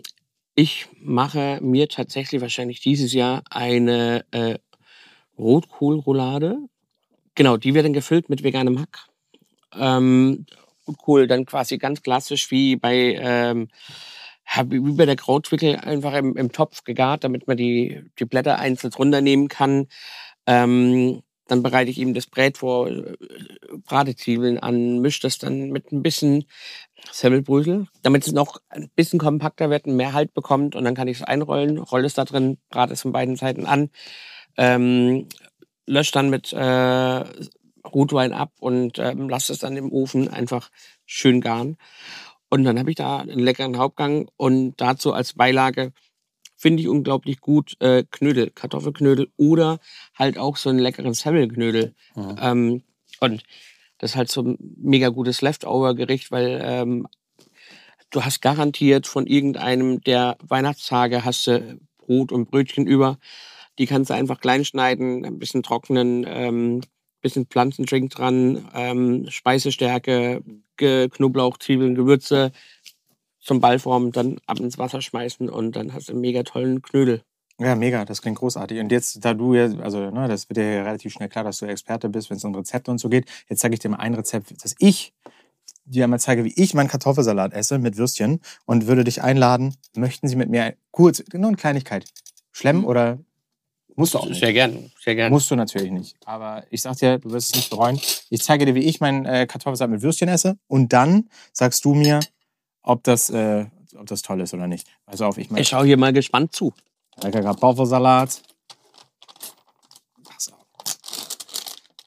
ich 0.56 0.88
mache 0.98 1.60
mir 1.62 1.90
tatsächlich 1.90 2.42
wahrscheinlich 2.42 2.80
dieses 2.80 3.12
Jahr 3.12 3.44
eine 3.50 4.24
äh, 4.32 4.60
Rotkohlroulade. 5.38 6.58
Genau, 7.36 7.58
die 7.58 7.74
wird 7.74 7.84
dann 7.84 7.92
gefüllt 7.92 8.30
mit 8.30 8.44
veganem 8.44 8.80
Hack. 8.80 9.08
Ähm, 9.78 10.46
Rotkohl 10.92 11.28
dann 11.28 11.46
quasi 11.46 11.78
ganz 11.78 12.02
klassisch 12.02 12.52
wie 12.52 12.76
bei, 12.76 13.18
ähm, 13.20 13.70
wie 14.66 14.92
bei 14.94 15.06
der 15.06 15.16
Krautwickel 15.16 15.78
einfach 15.78 16.14
im, 16.14 16.36
im 16.38 16.52
Topf 16.52 16.84
gegart, 16.84 17.24
damit 17.24 17.48
man 17.48 17.58
die, 17.58 18.04
die 18.20 18.26
Blätter 18.26 18.60
einzeln 18.60 18.94
runternehmen 18.94 19.48
kann. 19.48 19.88
Ähm, 20.46 21.22
dann 21.48 21.64
bereite 21.64 21.92
ich 21.92 22.00
eben 22.00 22.14
das 22.14 22.28
Brät 22.28 22.58
vor, 22.58 22.88
äh, 22.88 23.18
brate 23.84 24.16
Zwiebeln 24.16 24.58
an, 24.58 25.00
mische 25.00 25.22
das 25.22 25.38
dann 25.38 25.70
mit 25.70 25.92
ein 25.92 26.02
bisschen 26.02 26.46
Semmelbrösel, 27.12 27.88
damit 28.04 28.26
es 28.26 28.32
noch 28.32 28.62
ein 28.70 28.90
bisschen 28.96 29.20
kompakter 29.20 29.70
wird 29.70 29.86
und 29.86 29.98
mehr 29.98 30.14
Halt 30.14 30.34
bekommt. 30.34 30.76
Und 30.76 30.86
dann 30.86 30.96
kann 30.96 31.10
ich 31.10 31.18
es 31.18 31.24
einrollen, 31.24 31.78
rolle 31.78 32.06
es 32.06 32.14
da 32.14 32.24
drin, 32.24 32.58
brate 32.70 32.94
es 32.94 33.02
von 33.02 33.12
beiden 33.12 33.36
Seiten 33.36 33.66
an, 33.66 33.90
ähm, 34.58 35.28
lösche 35.86 36.14
dann 36.14 36.30
mit 36.30 36.54
äh, 36.54 37.26
Rotwein 37.86 38.34
ab 38.34 38.52
und 38.60 39.00
ähm, 39.00 39.30
lasse 39.30 39.54
es 39.54 39.60
dann 39.60 39.78
im 39.78 39.92
Ofen 39.92 40.28
einfach 40.28 40.70
schön 41.06 41.42
garen. 41.42 41.78
Und 42.50 42.64
dann 42.64 42.78
habe 42.78 42.90
ich 42.90 42.98
da 42.98 43.20
einen 43.20 43.40
leckeren 43.40 43.78
Hauptgang 43.78 44.30
und 44.38 44.76
dazu 44.78 45.14
als 45.14 45.34
Beilage 45.34 45.94
finde 46.58 46.84
ich 46.84 46.90
unglaublich 46.90 47.40
gut 47.40 47.76
äh, 47.80 48.04
Knödel, 48.12 48.52
Kartoffelknödel 48.52 49.32
oder 49.38 49.80
halt 50.14 50.38
auch 50.38 50.58
so 50.58 50.70
einen 50.70 50.80
leckeren 50.80 51.14
Semmelknödel. 51.14 51.96
Mhm. 52.16 52.36
Ähm, 52.40 52.84
und 53.20 53.44
das 53.98 54.12
ist 54.12 54.16
halt 54.16 54.30
so 54.30 54.42
ein 54.42 54.58
mega 54.78 55.10
gutes 55.10 55.42
Leftover-Gericht, 55.42 56.32
weil 56.32 56.62
ähm, 56.64 57.08
du 58.12 58.24
hast 58.24 58.42
garantiert 58.42 59.08
von 59.08 59.26
irgendeinem 59.26 60.02
der 60.02 60.38
Weihnachtstage 60.44 61.26
hast 61.26 61.48
du 61.48 61.80
Brot 61.98 62.32
und 62.32 62.52
Brötchen 62.52 62.86
über. 62.86 63.18
Die 63.80 63.86
kannst 63.86 64.10
du 64.10 64.14
einfach 64.14 64.40
klein 64.40 64.66
schneiden, 64.66 65.26
ein 65.26 65.40
bisschen 65.40 65.64
trocknen, 65.64 66.26
ähm, 66.28 66.82
bisschen 67.22 67.46
Pflanzendrink 67.46 68.12
dran, 68.12 68.68
ähm, 68.74 69.26
Speisestärke, 69.30 70.42
Ge 70.78 71.10
Knoblauch, 71.10 71.58
Zwiebeln, 71.58 71.96
Gewürze 71.96 72.52
zum 73.40 73.60
Ball 73.60 73.80
formen, 73.80 74.12
dann 74.12 74.40
ab 74.46 74.60
ins 74.60 74.78
Wasser 74.78 75.02
schmeißen 75.02 75.50
und 75.50 75.76
dann 75.76 75.94
hast 75.94 76.10
du 76.10 76.14
einen 76.14 76.22
mega 76.22 76.44
tollen 76.44 76.82
Knödel. 76.82 77.24
Ja, 77.60 77.76
mega, 77.76 78.06
das 78.06 78.22
klingt 78.22 78.40
großartig. 78.40 78.80
Und 78.80 78.92
jetzt, 78.92 79.24
da 79.24 79.34
du 79.34 79.54
ja, 79.54 79.66
also 79.82 80.10
ne, 80.10 80.28
das 80.28 80.50
wird 80.50 80.58
dir 80.58 80.78
ja 80.78 80.84
relativ 80.84 81.14
schnell 81.14 81.30
klar, 81.30 81.44
dass 81.44 81.60
du 81.60 81.68
Experte 81.68 82.10
bist, 82.10 82.30
wenn 82.30 82.38
es 82.38 82.44
um 82.44 82.56
Rezepte 82.56 82.90
und 82.90 82.98
so 82.98 83.10
geht. 83.10 83.30
Jetzt 83.50 83.60
zeige 83.60 83.74
ich 83.76 83.80
dir 83.80 83.90
mal 83.90 83.98
ein 83.98 84.16
Rezept, 84.16 84.52
das 84.64 84.76
ich 84.80 85.14
dir 85.86 86.06
einmal 86.06 86.20
zeige, 86.20 86.44
wie 86.44 86.54
ich 86.56 86.74
meinen 86.74 86.88
Kartoffelsalat 86.88 87.54
esse 87.54 87.78
mit 87.78 87.98
Würstchen 87.98 88.40
und 88.66 88.88
würde 88.88 89.04
dich 89.04 89.22
einladen, 89.22 89.76
möchten 89.96 90.28
Sie 90.28 90.36
mit 90.36 90.50
mir 90.50 90.76
kurz, 90.92 91.24
nur 91.34 91.48
eine 91.48 91.58
Kleinigkeit, 91.58 92.06
schlemmen 92.52 92.86
oder 92.86 93.20
musst 93.96 94.14
du 94.14 94.20
auch 94.20 94.26
nicht. 94.26 94.40
Sehr 94.40 94.54
gern, 94.54 94.92
sehr 95.04 95.16
gern. 95.16 95.32
Musst 95.32 95.50
du 95.52 95.56
natürlich 95.56 95.92
nicht. 95.92 96.16
Aber 96.26 96.64
ich 96.70 96.82
sag 96.82 96.98
dir, 96.98 97.20
du 97.20 97.32
wirst 97.32 97.50
es 97.50 97.56
nicht 97.56 97.70
bereuen. 97.70 98.00
Ich 98.30 98.42
zeige 98.42 98.66
dir, 98.66 98.76
wie 98.76 98.84
ich 98.84 99.00
meinen 99.00 99.26
äh, 99.26 99.46
Kartoffelsalat 99.48 99.92
mit 99.92 100.02
Würstchen 100.02 100.30
esse 100.30 100.58
und 100.68 100.94
dann 100.94 101.30
sagst 101.54 101.84
du 101.86 101.94
mir, 101.94 102.20
ob 102.84 103.04
das, 103.04 103.30
äh, 103.30 103.66
ob 103.96 104.08
das 104.08 104.22
toll 104.22 104.42
ist 104.42 104.54
oder 104.54 104.68
nicht. 104.68 104.88
Also 105.06 105.26
auf, 105.26 105.38
ich 105.38 105.50
meine, 105.50 105.62
Ich 105.62 105.68
schaue 105.70 105.86
hier 105.86 105.98
mal 105.98 106.14
gespannt 106.14 106.54
zu. 106.56 106.74
Lecker 107.22 107.42
Kartoffelsalat. 107.42 108.42
Pass 110.24 110.52
auf. 110.54 110.66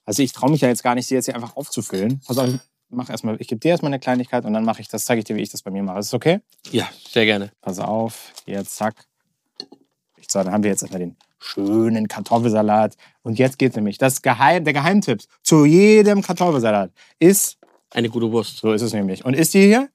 Also 0.05 0.23
ich 0.23 0.33
traue 0.33 0.51
mich 0.51 0.61
ja 0.61 0.69
jetzt 0.69 0.83
gar 0.83 0.95
nicht, 0.95 1.07
sie 1.07 1.15
jetzt 1.15 1.27
hier 1.27 1.35
einfach 1.35 1.57
aufzufüllen. 1.57 2.21
Pass 2.27 2.39
auf, 2.39 2.49
ich 2.49 2.61
mach 2.91 3.11
erstmal, 3.11 3.41
ich 3.41 3.49
gebe 3.49 3.61
dir 3.61 3.71
erstmal 3.71 3.91
eine 3.91 4.01
Kleinigkeit 4.01 4.45
und 4.45 4.53
dann 4.53 4.65
mache 4.65 4.81
ich 4.81 4.89
das, 4.89 5.05
zeige 5.05 5.19
ich 5.21 5.25
dir, 5.25 5.37
wie 5.37 5.43
ich 5.43 5.51
das 5.51 5.63
bei 5.63 5.71
mir 5.71 5.83
mache. 5.83 5.99
Ist 5.99 6.09
das 6.13 6.15
okay? 6.15 6.41
Ja, 6.71 6.89
sehr 7.11 7.25
gerne. 7.25 7.53
Pass 7.61 7.79
auf, 7.79 8.33
jetzt 8.47 8.77
zack. 8.77 9.07
Ich 10.17 10.31
sage, 10.31 10.47
dann 10.47 10.55
haben 10.55 10.63
wir 10.63 10.71
jetzt 10.71 10.83
erstmal 10.83 11.01
den 11.01 11.17
schönen 11.45 12.09
Kartoffelsalat. 12.09 12.97
Und 13.23 13.39
jetzt 13.39 13.59
geht's 13.59 13.77
nämlich. 13.77 13.99
Das 13.99 14.23
Geheim, 14.23 14.65
der 14.65 14.73
Geheimtipp 14.73 15.23
zu 15.43 15.65
jedem 15.65 16.23
Kartoffelsalat 16.23 16.91
ist, 17.19 17.59
Eine 17.93 18.09
gute 18.09 18.31
Wurst. 18.33 18.59
so 18.59 18.73
ist 18.73 18.83
es 18.83 18.93
nämlich. 18.93 19.25
Und 19.25 19.35
ist 19.35 19.55
die 19.55 19.63
hier? 19.63 19.89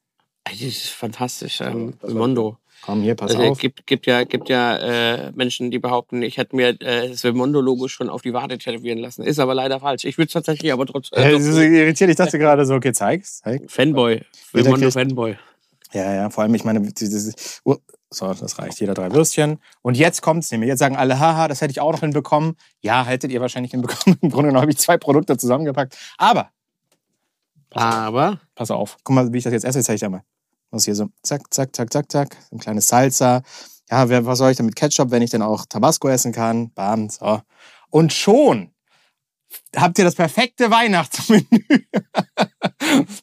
Das 0.46 0.62
ist 0.62 0.88
fantastisch. 0.90 1.62
Ähm, 1.62 1.94
Mondo. 2.08 2.58
Komm, 2.82 3.02
hier, 3.02 3.16
pass 3.16 3.36
Also, 3.36 3.44
auf. 3.52 3.58
gibt, 3.60 3.86
gibt 3.88 4.06
ja, 4.06 4.24
gibt 4.24 4.48
ja 4.48 4.78
äh, 4.78 5.32
Menschen, 5.34 5.70
die 5.70 5.80
behaupten, 5.80 6.22
ich 6.22 6.38
hätte 6.38 6.56
mir 6.56 6.70
äh, 6.82 7.10
das 7.10 7.26
Mondo-Logo 7.26 7.90
schon 7.90 8.10
auf 8.10 8.22
die 8.22 8.32
Wade 8.34 8.58
tätowieren 8.58 9.00
lassen. 9.00 9.24
Ist 9.24 9.38
aber 9.40 9.54
leider 9.54 9.82
falsch. 9.82 10.06
Ich 10.06 10.18
würde 10.18 10.28
es 10.28 10.34
tatsächlich 10.34 10.72
aber 10.72 10.86
trotzdem. 10.86 11.22
Äh, 11.22 11.40
so 11.42 11.60
irritiert. 11.60 12.10
Ich 12.10 12.16
dachte 12.16 12.40
gerade 12.40 12.66
so, 12.66 12.76
okay, 12.76 12.94
zeig's. 12.94 13.40
zeig. 13.44 13.70
Fanboy. 13.70 14.22
Jeder 14.54 14.70
Mondo 14.70 14.86
kriegt- 14.86 14.94
Fanboy. 14.94 15.36
Ja, 15.92 16.14
ja, 16.14 16.30
vor 16.30 16.44
allem, 16.44 16.56
ich 16.56 16.64
meine, 16.64 16.80
dieses, 16.82 17.62
so, 18.12 18.34
das 18.34 18.58
reicht, 18.58 18.80
jeder 18.80 18.96
drei 18.96 19.12
Würstchen. 19.12 19.60
Und 19.82 19.96
jetzt 19.96 20.22
kommt's 20.22 20.52
nämlich. 20.52 20.68
Jetzt 20.68 20.80
sagen 20.80 20.96
alle, 20.96 21.20
haha, 21.20 21.48
das 21.48 21.62
hätte 21.62 21.72
ich 21.72 21.80
auch 21.80 21.92
noch 21.92 22.00
hinbekommen. 22.00 22.56
Ja, 22.82 23.06
hättet 23.06 23.32
ihr 23.32 23.40
wahrscheinlich 23.40 23.72
hinbekommen. 23.72 24.18
Im 24.22 24.30
Grunde 24.30 24.50
genommen 24.50 24.62
habe 24.62 24.72
ich 24.72 24.80
zwei 24.80 24.98
Produkte 24.98 25.38
zusammengepackt. 25.38 25.96
Aber 26.18 26.50
Aber 27.72 28.40
Pass 28.56 28.72
auf. 28.72 28.98
Guck 29.04 29.16
mal, 29.16 29.32
wie 29.32 29.38
ich 29.38 29.44
das 29.44 29.54
jetzt 29.54 29.64
esse. 29.64 29.80
Jetzt 29.80 29.86
zeige 29.86 29.96
ich 29.96 30.02
dir 30.02 30.10
mal. 30.10 30.24
Muss 30.72 30.86
hier 30.86 30.96
so 30.96 31.10
zack, 31.24 31.54
zack, 31.54 31.76
zack, 31.76 31.92
zack, 31.94 32.12
zack. 32.12 32.38
So 32.50 32.56
ein 32.56 32.60
kleines 32.60 32.88
Salsa. 32.88 33.44
Ja, 33.92 34.26
was 34.26 34.38
soll 34.38 34.52
ich 34.52 34.58
denn 34.58 34.68
mit 34.68 34.76
Ketchup, 34.76 35.12
wenn 35.12 35.22
ich 35.22 35.32
denn 35.32 35.42
auch 35.42 35.66
Tabasco 35.68 36.10
essen 36.10 36.32
kann? 36.32 36.72
Bam, 36.74 37.10
so. 37.10 37.42
Und 37.90 38.14
schon 38.14 38.72
habt 39.76 39.98
ihr 39.98 40.06
das 40.06 40.16
perfekte 40.16 40.70
Weihnachtsmenü. 40.72 41.46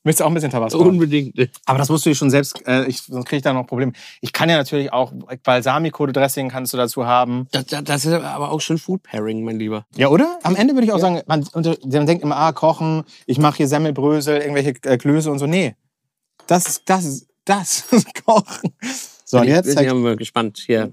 Möchtest 0.06 0.20
du 0.20 0.24
auch 0.24 0.28
ein 0.28 0.34
bisschen 0.34 0.52
Tabasco? 0.52 0.78
unbedingt. 0.78 1.34
Aber 1.64 1.78
das 1.78 1.88
musst 1.88 2.06
du 2.06 2.10
dir 2.10 2.14
schon 2.14 2.30
selbst, 2.30 2.64
äh, 2.64 2.84
ich, 2.86 3.02
sonst 3.02 3.24
kriege 3.26 3.38
ich 3.38 3.42
da 3.42 3.52
noch 3.52 3.66
Probleme. 3.66 3.92
Ich 4.20 4.32
kann 4.32 4.48
ja 4.48 4.56
natürlich 4.56 4.92
auch 4.92 5.12
Balsamico-Dressing 5.42 6.48
kannst 6.48 6.72
du 6.72 6.76
dazu 6.76 7.06
haben. 7.06 7.48
Das, 7.50 7.66
das, 7.66 7.82
das 7.82 8.04
ist 8.04 8.12
aber 8.12 8.52
auch 8.52 8.60
schon 8.60 8.78
Food 8.78 9.02
Pairing, 9.02 9.42
mein 9.42 9.58
Lieber. 9.58 9.84
Ja, 9.96 10.06
oder? 10.08 10.38
Am 10.44 10.54
Ende 10.54 10.74
würde 10.74 10.86
ich 10.86 10.92
auch 10.92 11.00
sagen, 11.00 11.22
man, 11.26 11.44
unter- 11.52 11.76
man 11.84 12.06
denkt 12.06 12.22
immer, 12.22 12.36
ah, 12.36 12.52
kochen, 12.52 13.02
ich 13.26 13.38
mache 13.38 13.56
hier 13.56 13.66
Semmelbrösel, 13.66 14.36
irgendwelche 14.38 14.74
äh, 14.84 14.96
Klöße 14.96 15.28
und 15.28 15.40
so. 15.40 15.46
Nee, 15.48 15.74
das 16.46 16.68
ist, 16.68 16.82
das 16.88 17.04
ist, 17.04 17.28
das 17.44 17.80
ist 17.90 18.24
Kochen. 18.24 18.74
So, 19.24 19.38
und 19.38 19.42
Bin 19.42 19.50
ich- 19.50 19.56
jetzt 19.56 19.76
bin 19.76 20.02
mal 20.02 20.14
gespannt. 20.14 20.62
Hier, 20.64 20.92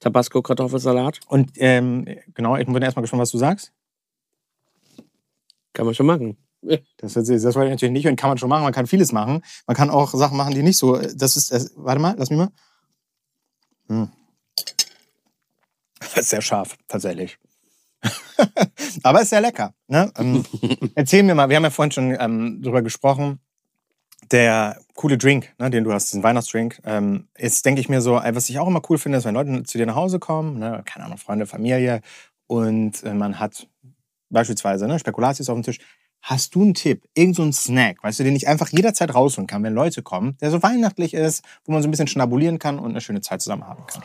Tabasco 0.00 0.42
Kartoffelsalat. 0.42 1.20
und 1.28 1.52
ähm, 1.54 2.04
genau, 2.34 2.56
ich 2.56 2.66
bin 2.66 2.82
erstmal 2.82 3.02
gespannt, 3.02 3.20
was 3.22 3.30
du 3.30 3.38
sagst. 3.38 3.72
Kann 5.72 5.86
man 5.86 5.94
schon 5.94 6.06
machen. 6.06 6.36
Das, 6.98 7.14
das, 7.14 7.26
wollte 7.26 7.66
ich 7.66 7.70
natürlich 7.70 7.92
nicht 7.92 8.06
und 8.06 8.16
kann 8.16 8.30
man 8.30 8.38
schon 8.38 8.48
machen. 8.48 8.62
Man 8.62 8.72
kann 8.72 8.86
vieles 8.86 9.12
machen. 9.12 9.42
Man 9.66 9.76
kann 9.76 9.90
auch 9.90 10.14
Sachen 10.14 10.36
machen, 10.36 10.54
die 10.54 10.62
nicht 10.62 10.78
so. 10.78 10.96
Das 10.96 11.36
ist. 11.36 11.52
Das, 11.52 11.72
warte 11.76 12.00
mal, 12.00 12.14
lass 12.18 12.30
mich 12.30 12.38
mal. 12.38 12.50
Hm. 13.88 14.10
Das 16.00 16.16
ist 16.16 16.30
sehr 16.30 16.42
scharf, 16.42 16.76
tatsächlich. 16.88 17.38
Aber 19.02 19.22
ist 19.22 19.30
sehr 19.30 19.40
lecker. 19.40 19.74
Ne? 19.88 20.12
Ähm, 20.16 20.44
erzähl 20.94 21.22
mir 21.22 21.34
mal, 21.34 21.48
wir 21.48 21.56
haben 21.56 21.64
ja 21.64 21.70
vorhin 21.70 21.92
schon 21.92 22.16
ähm, 22.18 22.62
drüber 22.62 22.82
gesprochen. 22.82 23.40
Der 24.30 24.78
coole 24.94 25.18
Drink, 25.18 25.52
ne, 25.58 25.68
den 25.68 25.84
du 25.84 25.92
hast, 25.92 26.06
diesen 26.10 26.22
Weihnachtsdrink, 26.22 26.80
ähm, 26.84 27.28
ist, 27.34 27.66
denke 27.66 27.80
ich 27.80 27.90
mir 27.90 28.00
so, 28.00 28.18
äh, 28.18 28.34
was 28.34 28.48
ich 28.48 28.58
auch 28.58 28.66
immer 28.66 28.80
cool 28.88 28.96
finde, 28.96 29.18
ist, 29.18 29.24
wenn 29.24 29.34
Leute 29.34 29.64
zu 29.64 29.76
dir 29.76 29.84
nach 29.84 29.96
Hause 29.96 30.18
kommen, 30.18 30.58
ne, 30.58 30.82
keine 30.86 31.04
Ahnung, 31.04 31.18
Freunde, 31.18 31.46
Familie, 31.46 32.00
und 32.46 33.02
äh, 33.02 33.12
man 33.12 33.38
hat 33.38 33.66
beispielsweise 34.30 34.86
ne, 34.86 34.98
Spekulatius 34.98 35.48
auf 35.48 35.56
dem 35.56 35.62
Tisch. 35.62 35.78
Hast 36.26 36.54
du 36.54 36.62
einen 36.62 36.72
Tipp, 36.72 37.02
irgend 37.14 37.36
so 37.36 37.52
Snack, 37.52 38.02
weißt 38.02 38.20
du, 38.20 38.24
den 38.24 38.34
ich 38.34 38.48
einfach 38.48 38.70
jederzeit 38.70 39.14
rausholen 39.14 39.46
kann, 39.46 39.62
wenn 39.62 39.74
Leute 39.74 40.00
kommen, 40.02 40.38
der 40.40 40.50
so 40.50 40.62
weihnachtlich 40.62 41.12
ist, 41.12 41.44
wo 41.66 41.72
man 41.72 41.82
so 41.82 41.88
ein 41.88 41.90
bisschen 41.90 42.06
schnabulieren 42.06 42.58
kann 42.58 42.78
und 42.78 42.92
eine 42.92 43.02
schöne 43.02 43.20
Zeit 43.20 43.42
zusammen 43.42 43.66
haben 43.66 43.84
kann? 43.86 44.02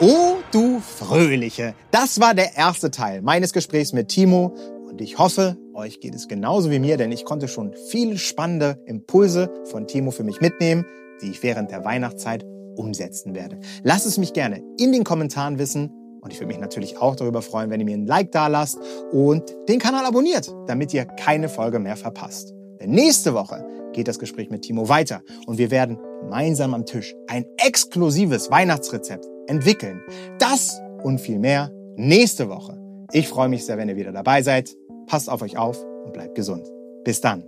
Oh, 0.00 0.38
du 0.50 0.80
Fröhliche! 0.80 1.76
Das 1.92 2.18
war 2.18 2.34
der 2.34 2.56
erste 2.56 2.90
Teil 2.90 3.22
meines 3.22 3.52
Gesprächs 3.52 3.92
mit 3.92 4.08
Timo 4.08 4.56
und 4.88 5.00
ich 5.00 5.16
hoffe, 5.16 5.58
euch 5.74 6.00
geht 6.00 6.16
es 6.16 6.26
genauso 6.26 6.72
wie 6.72 6.80
mir, 6.80 6.96
denn 6.96 7.12
ich 7.12 7.24
konnte 7.24 7.46
schon 7.46 7.72
viele 7.92 8.18
spannende 8.18 8.82
Impulse 8.84 9.48
von 9.70 9.86
Timo 9.86 10.10
für 10.10 10.24
mich 10.24 10.40
mitnehmen, 10.40 10.84
die 11.22 11.30
ich 11.30 11.44
während 11.44 11.70
der 11.70 11.84
Weihnachtszeit 11.84 12.44
umsetzen 12.74 13.36
werde. 13.36 13.60
Lasst 13.84 14.06
es 14.06 14.18
mich 14.18 14.32
gerne 14.32 14.60
in 14.76 14.90
den 14.90 15.04
Kommentaren 15.04 15.60
wissen 15.60 15.92
und 16.26 16.32
ich 16.32 16.40
würde 16.40 16.48
mich 16.48 16.58
natürlich 16.58 16.98
auch 16.98 17.14
darüber 17.14 17.40
freuen, 17.40 17.70
wenn 17.70 17.78
ihr 17.78 17.86
mir 17.86 17.96
ein 17.96 18.04
Like 18.04 18.32
da 18.32 18.48
lasst 18.48 18.80
und 19.12 19.54
den 19.68 19.78
Kanal 19.78 20.04
abonniert, 20.04 20.52
damit 20.66 20.92
ihr 20.92 21.04
keine 21.04 21.48
Folge 21.48 21.78
mehr 21.78 21.96
verpasst. 21.96 22.52
Denn 22.80 22.90
nächste 22.90 23.32
Woche 23.32 23.64
geht 23.92 24.08
das 24.08 24.18
Gespräch 24.18 24.50
mit 24.50 24.62
Timo 24.62 24.88
weiter 24.88 25.22
und 25.46 25.56
wir 25.56 25.70
werden 25.70 26.00
gemeinsam 26.22 26.74
am 26.74 26.84
Tisch 26.84 27.14
ein 27.28 27.46
exklusives 27.64 28.50
Weihnachtsrezept 28.50 29.24
entwickeln. 29.46 30.02
Das 30.40 30.80
und 31.04 31.20
viel 31.20 31.38
mehr 31.38 31.70
nächste 31.94 32.48
Woche. 32.48 32.76
Ich 33.12 33.28
freue 33.28 33.48
mich 33.48 33.64
sehr, 33.64 33.78
wenn 33.78 33.88
ihr 33.88 33.94
wieder 33.94 34.10
dabei 34.10 34.42
seid. 34.42 34.76
Passt 35.06 35.30
auf 35.30 35.42
euch 35.42 35.56
auf 35.56 35.80
und 36.04 36.12
bleibt 36.12 36.34
gesund. 36.34 36.66
Bis 37.04 37.20
dann. 37.20 37.44